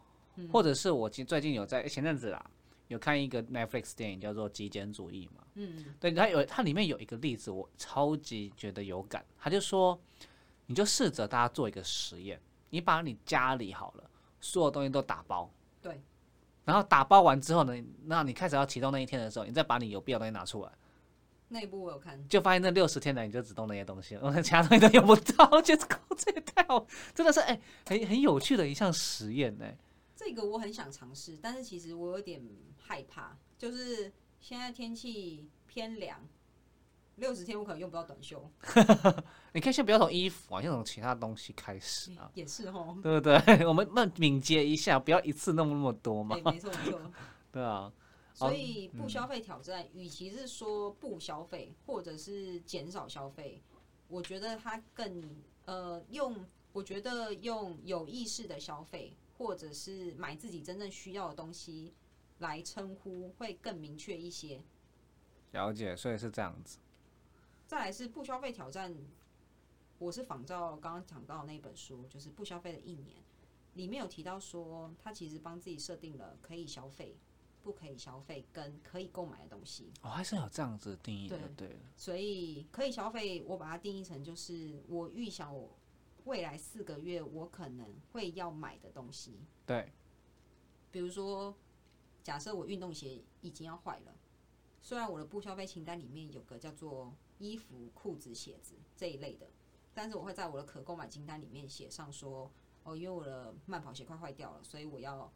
[0.51, 2.51] 或者是我其实最近有在前阵子啦，
[2.89, 10.01] 有看一个 Netflix 电影叫做《极简主义》嘛，嗯，对，它有它里面有一个例子，我超级觉得有感，他就说，
[10.67, 15.51] 你就试着大家做一个实验，你把你家里好了所有东西都打包，
[15.83, 16.01] 对，
[16.67, 17.73] 然后打包完之后呢，
[18.05, 20.71] 那你开始要启动那一天的时候，你再把你有必要的东西拿出来。
[21.49, 25.49] 那一部我有看，就发现那六十天来你就只动那些东西了， 其他东西都用不到。
[25.53, 29.65] 我觉得靠，这也太好，真的是哎、很很有趣的一项实验呢。
[30.17, 32.43] 这个我很想尝试，但是其实我有点
[32.77, 36.19] 害怕，就是现在天气偏凉，
[37.17, 38.51] 六十天我可能用不到短袖，
[39.53, 42.97] 你可以先不要从衣服啊，先从其他东西开始啊， 也是哦。
[43.03, 43.37] 对不对？
[43.67, 46.53] 我们慢敏捷一下，不要一次弄那么多嘛对，。
[46.53, 47.01] 没错没错。
[47.51, 47.91] 对啊，
[48.35, 53.63] 所以不消费挑战，与其是说不消费，或者是减少消费，
[54.09, 55.23] 我觉得它更
[55.65, 61.95] 呃用，我觉得用有意识的消费，或者是买自己真正需要的东西
[62.41, 64.63] 来称呼，会更明确一些。
[65.53, 66.77] 了解，所以是这样子。
[67.67, 68.95] 再来是不消费挑战，
[69.99, 73.17] 我是仿照刚刚讲到的那本书，就是不消费的一年，
[73.75, 77.17] 里面有提到说，他其实帮自己设定了可以消费、
[77.65, 79.91] 不可以消费跟可以购买的东西。
[80.03, 81.81] 哦，还是有这样子的定义的，对了。
[81.97, 85.77] 所以可以消费，我把它定义成就是我预想我
[86.25, 89.41] 未来四个月我可能会要买的东西。
[89.67, 89.93] 对，
[90.93, 91.53] 比如说，
[92.23, 94.15] 假设我运动鞋已经要坏了，
[94.81, 99.47] 虽然我的不消费清单里面有个叫做衣服、裤子、鞋子这一类的，
[99.95, 102.51] 但是我会在我的可购买清单里面写上说，
[102.85, 105.31] 哦，因为我的慢跑鞋快坏掉了，所以我要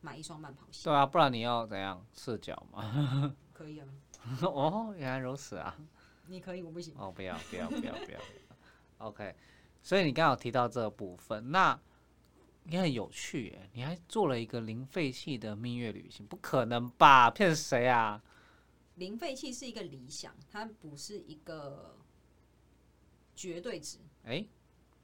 [0.00, 0.84] 买一双慢跑鞋。
[0.84, 3.34] 对啊，不然你要怎样赤脚嘛？
[3.52, 3.86] 可以啊，
[4.42, 5.76] 哦，原来如此啊。
[6.28, 6.94] 你可以，我不行。
[6.98, 8.20] 哦，不要不要不要不要。
[8.98, 9.34] OK，
[9.82, 11.78] 所以你刚刚有提到这个部分，那
[12.64, 17.30] 你很有趣耶，你还做了一个零废弃的蜜月旅行，不可能吧？
[17.30, 18.20] 骗谁啊？
[18.96, 21.96] 零废弃是一个理想，它不是一个
[23.34, 23.98] 绝对值。
[24.24, 24.44] 哎，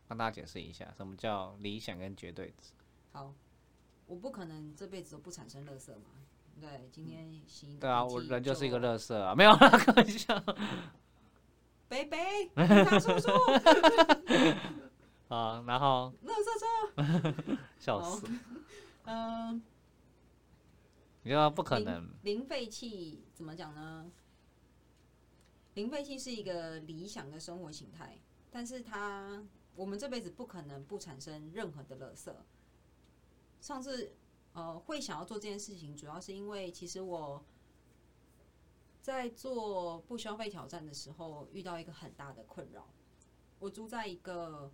[0.08, 2.72] 帮大家解释一下，什么叫理想跟绝对值？
[3.12, 3.34] 好，
[4.06, 6.10] 我不可能这辈子都不产生垃圾嘛。
[6.60, 10.42] 对，今天洗一个对啊，我人就是一个垃圾啊，没有啦，开玩笑。
[11.88, 12.16] 北北，
[12.54, 13.28] 警察叔叔，
[15.28, 18.26] 啊，然后垃圾车， 笑死，
[19.04, 19.62] 嗯、
[21.22, 24.08] 你说不可能，零废弃怎么讲呢？
[25.74, 28.16] 零废弃是一个理想的生活形态，
[28.52, 32.32] 但是它我们这辈子不可能不产生任何的垃圾。
[33.60, 34.12] 上次
[34.52, 37.44] 呃会想要做这件事情，主要是因为其实我
[39.00, 42.88] 在做不消费挑战的时候遇到一个很大的困扰。
[43.58, 44.72] 我住在一个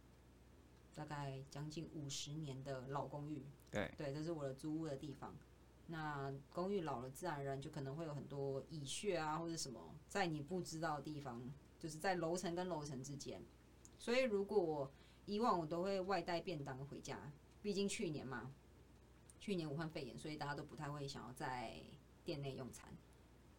[0.95, 5.35] 大概将近五十年的老公寓，对对，这是我的租屋的地方。
[5.91, 11.43] 那公寓老了，自然而然就可能会有很多蚁穴啊，或者什么，在你不知道的地方，
[11.79, 13.43] 就是在楼层跟楼层之间。
[13.99, 14.91] 所以如果我
[15.25, 17.33] 以往我都会外带便当回家，
[17.63, 18.53] 毕竟去年嘛，
[19.41, 21.83] 去年武汉肺炎，所以大家都不太会想要在
[22.23, 22.89] 店内用餐。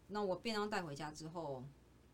[0.08, 1.64] 那我便当带回家之后，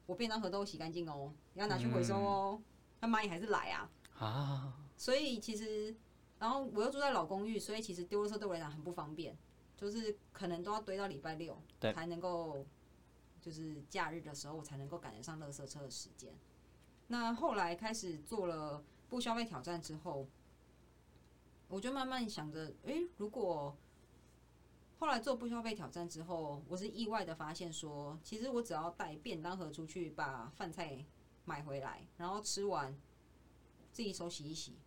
[0.06, 2.62] 我便当盒都洗干净哦，要拿去回收哦，
[3.02, 3.92] 那蚂蚁还是来啊。
[4.18, 5.94] 啊，所以其实，
[6.40, 9.38] 然后我又住在老公寓，所以其实丢垃圾对我来讲很不方便，
[9.78, 12.66] 就是可能都要堆到礼拜六对才能够，
[13.42, 16.34] 就是假日的时候我才能够赶得上垃圾车的时间。
[17.08, 20.28] 那后来开始做了不消费挑战之后，
[21.68, 23.78] 我就慢慢想着，诶，如果
[24.98, 31.06] 后来做不消费挑战之后，我是意外的发现说，其实我只要带便当盒出去，把饭菜
[31.44, 32.98] 买回来，然后吃完
[33.92, 34.78] 自己手洗一洗，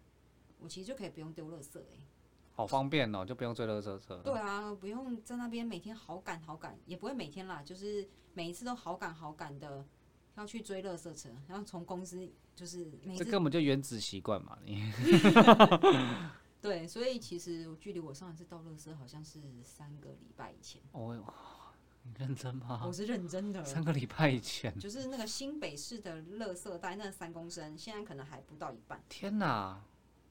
[0.58, 2.00] 我其实就可以不用丢垃圾哎、
[2.58, 4.20] 好方便哦，就不用追垃圾车。
[4.24, 9.86] 对啊，不用在那边每天好赶好赶，也不会每天啦，就是每一次都好赶好赶的
[10.34, 14.92] 要去追垃圾车，然后从公司就是每次这根本就原子习惯嘛，你
[16.60, 21.16] 对，所以其实距离我上一次倒垃圾好像是三个礼拜以前，哦，
[22.02, 22.92] 你认真吗 我？
[22.92, 23.64] 是认真的。
[23.64, 29.00] 三个礼拜以前，就是那个新北市的垃圾袋，那三公升，现在可能还不到一半。
[29.08, 29.80] 天哪！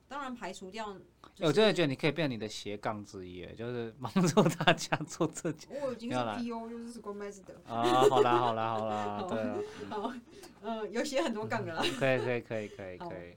[0.10, 7.84] 当然排除掉、就是欸我真的觉得你可以变你的斜杠之一，就是 帮助大家做这件我已经是 PO，就是 Scrum Master，啊。
[8.10, 9.58] 好啦好啦好啦，好 对啊，
[9.90, 10.14] 好，
[10.62, 11.84] 呃，有写很多杠的啦。
[12.00, 13.36] 可以可以可以可以可以。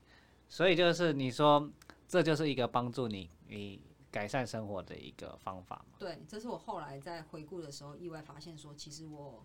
[0.49, 1.69] 所以就是你说，
[2.07, 5.97] 这就是一个帮助你你改善生活的一个方法嘛。
[5.99, 9.45] 对，这是我后来在回顾的时候意外发现说，其实我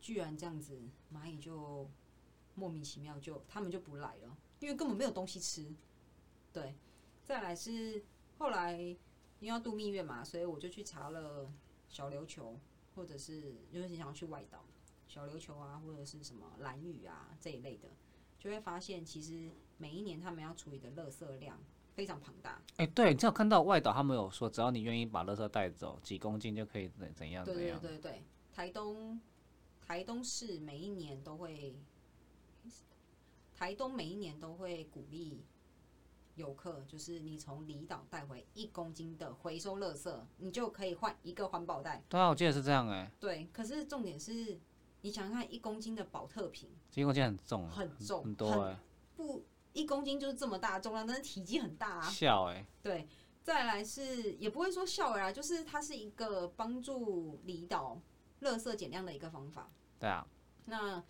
[0.00, 0.78] 居然这样子，
[1.12, 1.88] 蚂蚁就
[2.54, 5.74] 莫名其妙就他们就不来了，因为根本没有东西吃。
[6.52, 6.74] 对，
[7.24, 8.02] 再来是
[8.38, 8.98] 后来因
[9.42, 11.50] 为要度蜜月嘛，所以我就去查了
[11.88, 12.58] 小琉球，
[12.94, 14.64] 或者是就是想要去外岛，
[15.06, 17.88] 小琉球啊，或者是什么蓝屿啊这一类的，
[18.38, 21.58] 就会发现其实每一年他们要处理的垃圾量
[21.94, 22.60] 非常庞大。
[22.76, 27.80] 哎、对，你有看到外岛他们有说，只要你愿意把垃圾带走，几公斤就可以怎怎样对对怎样。
[27.80, 29.20] 对对，台东
[29.80, 31.74] 台东市每一年都会，
[33.54, 35.44] 台东每一年都会鼓励
[36.40, 42.02] 游客，就是你从离岛带回一公斤的回收垃圾，你就可以换一个环保袋。
[42.08, 44.58] 对啊，我记得是这样哎、对，可是重点是，
[45.02, 48.76] 你想想看，一公斤的保特瓶一公斤很重啊，很重，很多哎、
[49.14, 52.02] 不一公斤就是这么大重量，但是体积很大啊。
[52.02, 53.06] 笑哎、对，
[53.42, 58.00] 再来是也不会说笑啊，就是它是一个帮助离岛
[58.42, 59.70] 垃圾减量的一个方法。
[59.98, 60.26] 对啊，
[60.64, 61.02] 那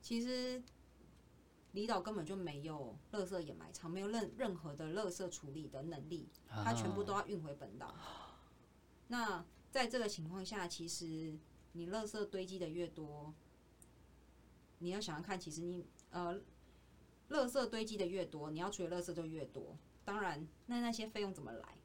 [0.00, 0.62] 其实
[1.72, 7.94] 离岛根本就没有垃圾掩埋场，没有任任何的垃圾处理的能力，它全部都要运回本岛。
[9.08, 11.38] 那在这个情况下，其实
[11.72, 13.32] 你垃圾堆积的越多，
[14.78, 16.40] 你要想想看，其实你呃，
[17.30, 19.76] 垃圾堆积的越多，你要处理垃圾就越多。
[20.04, 21.76] 当然，那那些费用怎么来？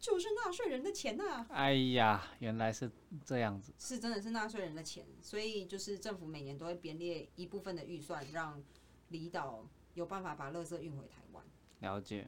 [0.00, 2.90] 就是纳税人的钱呐、哎呀，原来是
[3.24, 3.72] 这样子。
[3.78, 8.62] 是真的是纳税人的钱，所以就是政府每年都会编列一部分的预算，让
[9.08, 11.44] 离岛有办法把垃圾运回台湾。
[11.80, 12.26] 了解，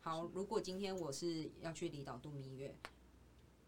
[0.00, 2.74] 好，如果今天我是要去离岛度蜜月，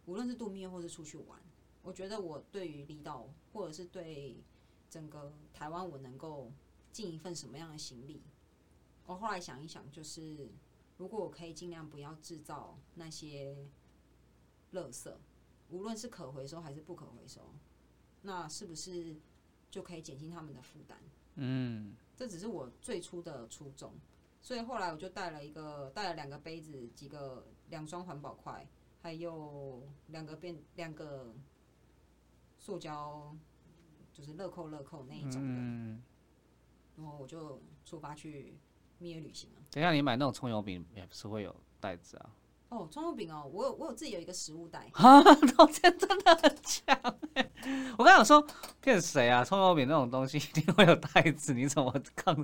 [0.06, 1.40] 无论是度蜜月或是出去玩，
[1.82, 4.42] 我觉得我对于离岛或者是对
[4.90, 6.52] 整个台湾，我能够
[6.90, 8.22] 尽一份什么样的行李？
[9.06, 10.48] 我后来想一想，就是
[10.96, 13.68] 如果我可以尽量不要制造那些
[14.72, 15.12] 垃圾，
[15.70, 17.54] 无论是可回收还是不可回收，
[18.22, 19.16] 那是不是
[19.70, 20.98] 就可以减轻他们的负担？
[21.36, 23.92] 嗯，这只是我最初的初衷，
[24.40, 28.66] 所以后来我就带了一个带了两个杯子，几个两双环保筷，
[29.00, 31.34] 还有两个变两个
[32.58, 33.34] 塑胶，
[34.12, 36.02] 就是乐扣乐扣那一种的，嗯，
[36.96, 38.54] 然后我就出发去
[38.98, 39.62] 蜜月旅行了。
[39.70, 42.30] 等一下你买那种葱油饼也不是会有袋子啊？
[42.72, 45.22] 哦，葱油饼哦，我有我有自己有一个食物袋，啊，
[45.54, 46.96] 头天真的很强
[47.34, 47.50] 欸
[47.98, 48.44] 我刚想说，
[48.80, 49.44] 骗谁啊？
[49.44, 52.34] 葱油饼那种东西一定会有袋子，你怎么抗？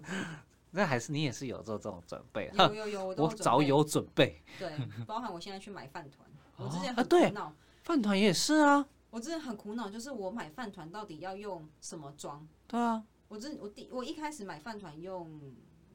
[0.70, 2.52] 那还是你也是有做这种准备？
[2.54, 4.42] 有有有，我早有准备。
[4.58, 4.70] 对，
[5.06, 7.52] 包含我现在去买饭团， 我之前啊很对苦恼，
[7.82, 12.46] 饭团也是啊，我之前很苦恼，就是我买饭团到底要用什么装？
[12.66, 15.40] 对啊，我之我第我一开始买饭团用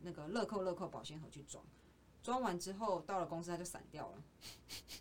[0.01, 1.63] 那个乐扣乐扣保鲜盒去装，
[2.23, 4.23] 装完之后到了公司它就散掉了，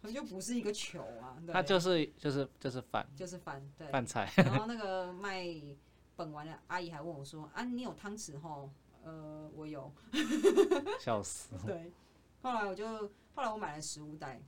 [0.03, 3.87] 它就不是一个球啊，对它就是就是就是饭就是饭对。
[3.89, 5.47] 饭菜，然后那个卖
[6.17, 8.69] 本丸的阿姨还问我说：“啊，你有汤匙吼？”
[9.05, 9.93] 呃，我有。
[11.01, 11.57] 笑死。
[11.67, 11.91] 对，
[12.43, 12.87] 后来我就
[13.35, 14.41] 后来我买了食物袋，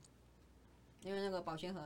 [1.01, 1.81] 因为那个保鲜盒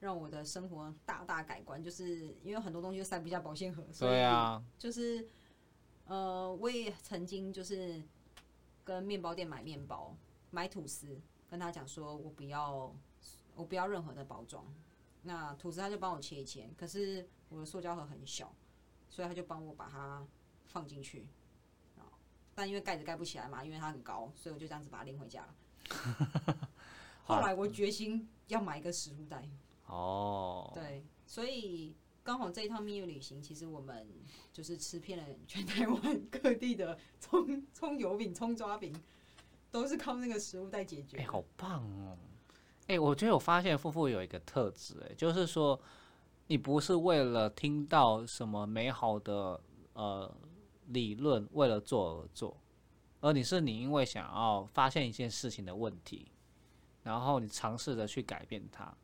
[0.00, 5.26] 让我的生活大大改观，就是因为很多东西都塞不下保鲜盒，所以对啊，就是
[6.06, 8.02] 呃，我也曾经就是
[8.88, 10.16] 跟面包店买面包、
[10.50, 11.20] 买吐司，
[11.50, 12.90] 跟他讲说我不要
[13.54, 14.64] 我不要任何的包装，
[15.24, 18.50] 那吐司他就帮我切一切，可是我的塑胶盒很小，
[19.10, 20.26] 所以他就帮我把它
[20.64, 21.28] 放进去。
[22.54, 25.54] 但因为盖子盖不起来嘛，因为它很高，所以我就这样子把它拎回家了。
[27.24, 29.46] 后来我决心要买一个食物袋，
[29.84, 31.94] 哦，对，所以
[32.28, 34.06] 刚好这一趟蜜月旅行，其实我们
[34.52, 38.94] 就是吃遍了全台湾各地的葱葱油饼、葱抓饼，
[39.70, 42.18] 都是靠那个食物在解决哎、好棒哦！
[42.88, 45.80] 哎、我觉得我发现夫妇有一个特质，哎，就是说，
[46.48, 49.58] 你不是为了听到什么美好的
[49.94, 50.30] 呃
[50.88, 52.54] 理论，为了做而做，
[53.20, 56.30] 而你是你因为想要发现一件事情的问题，
[57.04, 58.94] 然后你尝试着去改变它，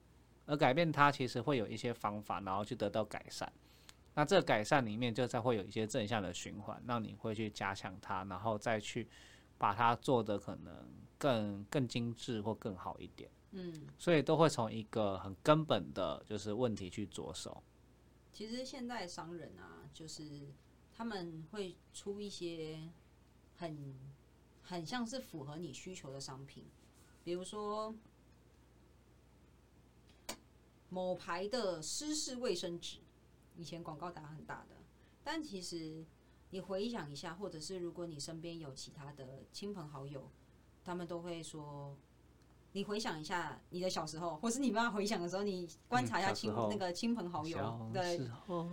[0.46, 3.50] 而改变它其实会有一些方法，然后去得到改善。
[4.14, 9.08] 那这个改善里面就再会有一些正向的循环，让你会去加强它，然后再去
[9.58, 10.88] 把它做的可能
[11.18, 13.30] 更更精致或更好一点。
[13.52, 17.62] 嗯，所以都会从一个很根本的就是问题去着手。
[18.32, 20.22] 其实现在商人啊，就是
[20.92, 22.88] 他们会出一些
[23.56, 23.94] 很
[24.62, 26.66] 很像是符合你需求的商品，
[27.22, 27.94] 比如说
[30.94, 32.98] 某牌的湿式卫生纸，
[33.56, 34.76] 以前广告打很大的，
[35.24, 36.04] 但其实
[36.50, 40.30] 你回想一下，或者是如果你身边有其他的亲朋好友，
[40.84, 41.96] 他们都会说。
[42.76, 48.68] 你回想一下你的小时候，或是你妈回想的时候，你观察一下亲、那个亲朋好友小对时候，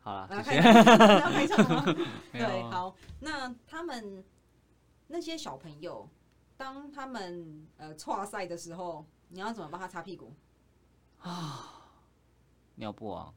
[0.00, 0.60] 好了，开谢。
[0.60, 1.82] 场要开场吗？
[2.32, 4.22] 对，好，那他们
[5.06, 6.06] 那些小朋友，
[6.58, 10.34] 当他们呃错赛的时候，你要怎么帮他擦屁股？
[12.76, 13.34] 尿布啊，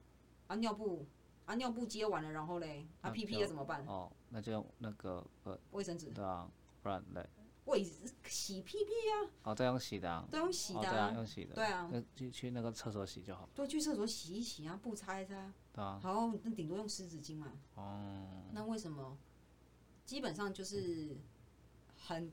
[0.48, 1.06] 啊，尿布。
[1.46, 3.84] 啊，尿布接完了，然后嘞，啊，屁屁要怎么办？
[3.88, 6.48] 哦，那就用那个呃，卫生纸，对啊，
[6.84, 7.28] 不然嘞，
[7.66, 17.52] 卫洗屁屁啊，哦，再用洗的啊，都用洗哦，的对啊，用洗的，对啊，那去去那个厕所洗就好，多去厕所洗一洗啊，布擦一擦，对啊，好，那顶多用湿纸巾嘛。
[17.74, 19.18] 哦，那为什么？
[20.06, 21.18] 基本上就是
[21.98, 22.32] 很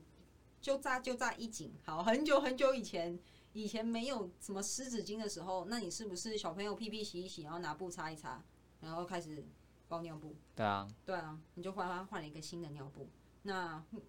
[0.61, 1.73] 就炸就炸一紧。
[1.83, 3.19] 好，很久很久以前，
[3.63, 8.43] 以前没有什么湿纸巾的时候，那你是不是小朋友屁屁洗一洗，然后拿布擦一擦，
[8.81, 9.43] 然后开始
[9.87, 10.35] 包尿布？
[10.55, 13.09] 对啊，对啊，你就换他换了一个新的尿布。
[13.41, 14.01] 那嗯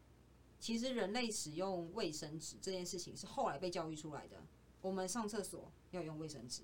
[0.61, 4.43] 其实人类使用卫生纸这件事情是后来被教育出来的。
[4.81, 6.63] 我们上厕所要用卫生纸，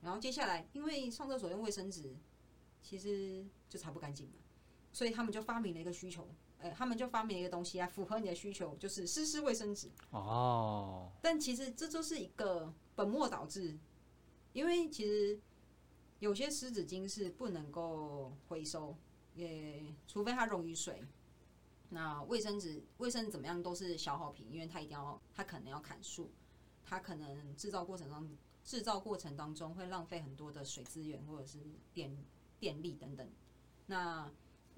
[0.00, 2.16] 然后接下来因为上厕所用卫生纸，
[2.82, 4.32] 其实就擦不干净嘛，
[4.98, 6.26] 所以他们就发明了一个需求，
[6.58, 9.88] 呃，他们就发明了一个东西来符合你的需求，就是湿湿卫生纸。
[10.10, 13.78] 哦，但其实这就是一个本末倒置，
[14.52, 15.38] 因为其实
[16.18, 18.96] 有些湿纸巾是不能够回收，
[19.36, 21.00] 也除非它溶于水。
[21.90, 26.28] 那卫生纸，卫生纸怎么样都是消耗品，因为它一定要，它可能要砍树，
[26.84, 28.28] 它可能制造过程当
[28.64, 31.60] 制造过程当中会浪费很多的水资源或者是
[31.94, 32.12] 电
[32.58, 33.30] 电力等等。
[33.86, 34.28] 那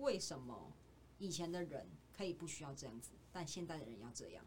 [0.01, 0.73] 为什么
[1.19, 4.45] 以前的人可以不需要这样子，但现代的人要这样？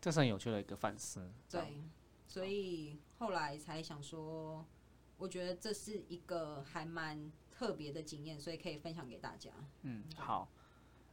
[0.00, 1.30] 这是很有趣的一个反思。
[1.50, 1.82] 对，
[2.26, 4.64] 所以后来才想说，
[5.18, 9.50] 我觉得这是一个还蛮特别的经验，所以可以分享给大家。
[9.82, 10.48] 嗯，好。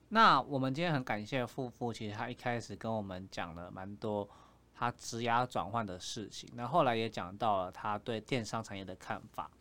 [0.09, 4.29] 那我们今天很感谢富富，其实他一开始跟我们讲了蛮多
[4.73, 9.51] 他职涯转换的事情，那后来也讲到了他对电商产业的看法。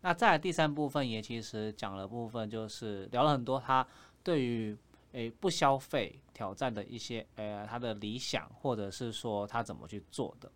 [0.00, 3.86] 那再来第三部分也其实讲了部分，就是聊了很多他
[4.22, 4.76] 对于
[5.12, 10.50] 诶不消费挑战的一些呃他的理想，或者是说他怎么去做的。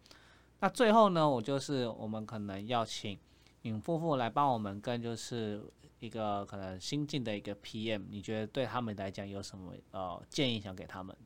[0.61, 3.19] 那最后呢，我就是我们可能要请
[3.63, 5.63] 尹夫妇来帮我们跟就是
[5.99, 11.17] 一个可能新进的一个 PM，你觉得对他们来讲有什么呃建议想给他们？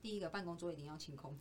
[0.00, 1.36] 第一个办公桌一定要清空。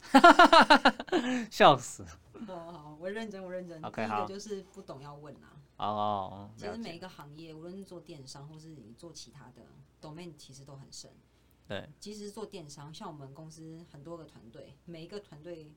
[1.49, 2.05] 笑死。
[2.47, 3.81] 哦，好，我认真，我认真。
[3.83, 5.55] OK，第一个就是不懂要问啊。
[5.77, 9.65] 哦，了解其实每一个行业，无论是做电商或是你做其他的
[10.01, 11.11] domain，其实都很深。
[11.67, 15.71] 对，其实做电商，像我们公司很多个团队，每一个团队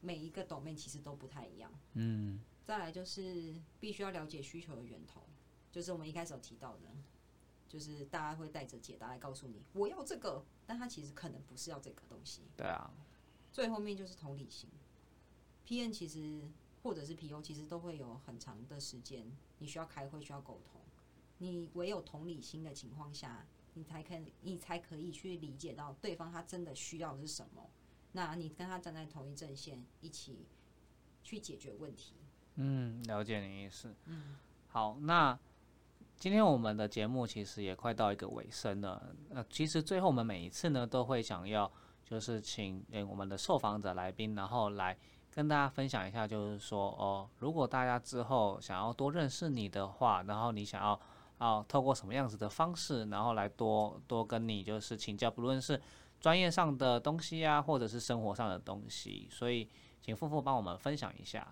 [0.00, 1.72] 每一个 domain 其实都不太一样。
[1.94, 5.22] 嗯，再来就是必须要了解需求的源头，
[5.70, 6.90] 就是我们一开始有提到的，
[7.68, 12.42] 就是大家会带着解答来告诉你我要这个，但他其实可能不是要这个东西。
[12.56, 12.90] 对啊，
[13.52, 14.68] 最后面就是同理心
[15.64, 16.42] P N 其实
[16.82, 20.80] 或者是 PO 其实都会有很长的时间，你需要开会，需要沟通。
[21.38, 27.68] 你唯有同理心的情况下，你才可以，你才可以去理解到对方他真的需要的是什么。
[28.12, 30.46] 那你跟他站在同一阵线，一起
[31.22, 32.14] 去解决问题。
[32.54, 33.94] 嗯，了解你意思。
[34.06, 34.36] 嗯，
[34.68, 35.38] 好，那
[36.18, 39.14] 今天我们的节目其实也快到一个尾声了。
[39.34, 41.70] 呃，其实最后我们每一次呢都会想要
[42.04, 44.96] 就是请诶我们的受访者来宾，然后来
[45.30, 50.98] 跟大家分享一下，就是说哦，如果大家之后想要多认识你的话，然后你想要
[51.36, 55.80] 啊透过什么样子的方式，然后来多多跟你就是请教，不论是
[56.18, 59.68] 专业上的东西啊，或者是生活上的东西，所以
[60.00, 61.46] 请富富帮我们分享一下。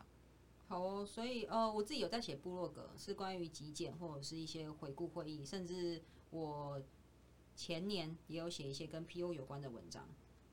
[0.67, 6.81] 好哦，所以呃，我自己有在写部落格，是关于极简或者是一些回顾会议，甚至我
[7.55, 10.09] 前年也有写一些跟 PO 有关的文章。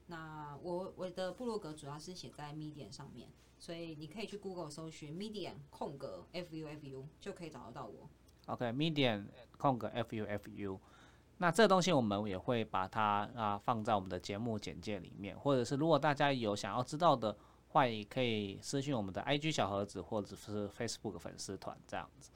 [0.07, 8.09] 那我我的部落格主要是写在 Medium 上面，所以你可以去 Google 搜寻 Medium 空格 FU FU 就可以找得到我。
[8.47, 10.79] OK，medium、空格 fu fu，
[11.37, 17.37] 那这东西我们也会把它啊放在我们的节目简介里面，或者是如果大家有想要知道的
[17.71, 22.29] 话，也可以私信我们的 IG 小盒子或者是 Facebook 粉丝团这样子。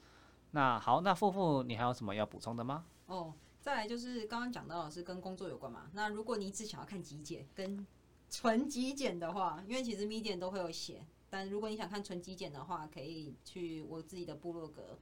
[0.50, 2.84] 那好，那富富你还有什么要补充的吗？
[3.06, 5.90] 哦，再来就是刚刚讲到的是跟工作有关嘛。
[5.92, 7.86] 那如果你只想要看极简跟
[8.30, 14.98] 纯极简的话，因为其实 Medium 都会有写，但如果你想看纯极简的话，可以去我自己的部落格，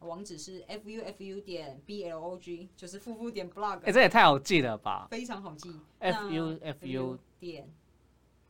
[0.00, 5.78] 网址是 fufu 点 blog，就是富富点 blog，、哎、这也太好记了吧非常好记。
[5.98, 7.72] f u f u 点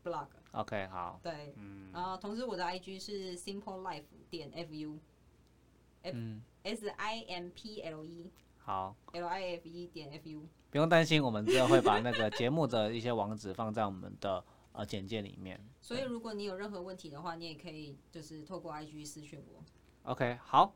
[0.05, 4.99] blog，OK 好，对，嗯然后同时我的 IG 是 simple life 点 fu，
[6.05, 10.43] 嗯 s i m p l e 好，l i f e 点 fu。
[10.71, 14.43] 不用担心，我们之后会把那个节目的一些网址放在我们的
[14.73, 15.61] 呃简介里面。
[15.81, 19.63] 所以如果你有任何问题的话，你也可以就是透过 IG 私讯我。
[20.11, 20.75] OK，好，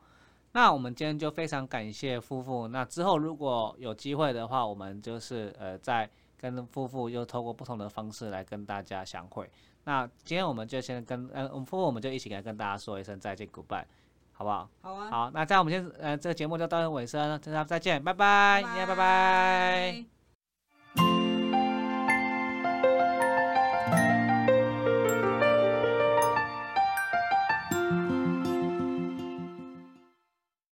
[0.53, 2.69] 那我们今天就非常感谢夫妇。
[2.69, 6.09] 那之后如果有机会的话，我们就是呃再
[6.41, 9.51] 跟夫妇又透过不同的方式来跟大家相会。
[9.85, 13.85] 那今天我们就先跟呃我们夫妇我们就一起来跟大家说一声再见，Goodbye，
[14.33, 14.69] 好不好？
[14.81, 20.18] 好啊，好，那这样我们先呃这个节目就到尾声了，大家再见，拜拜，耶，拜拜。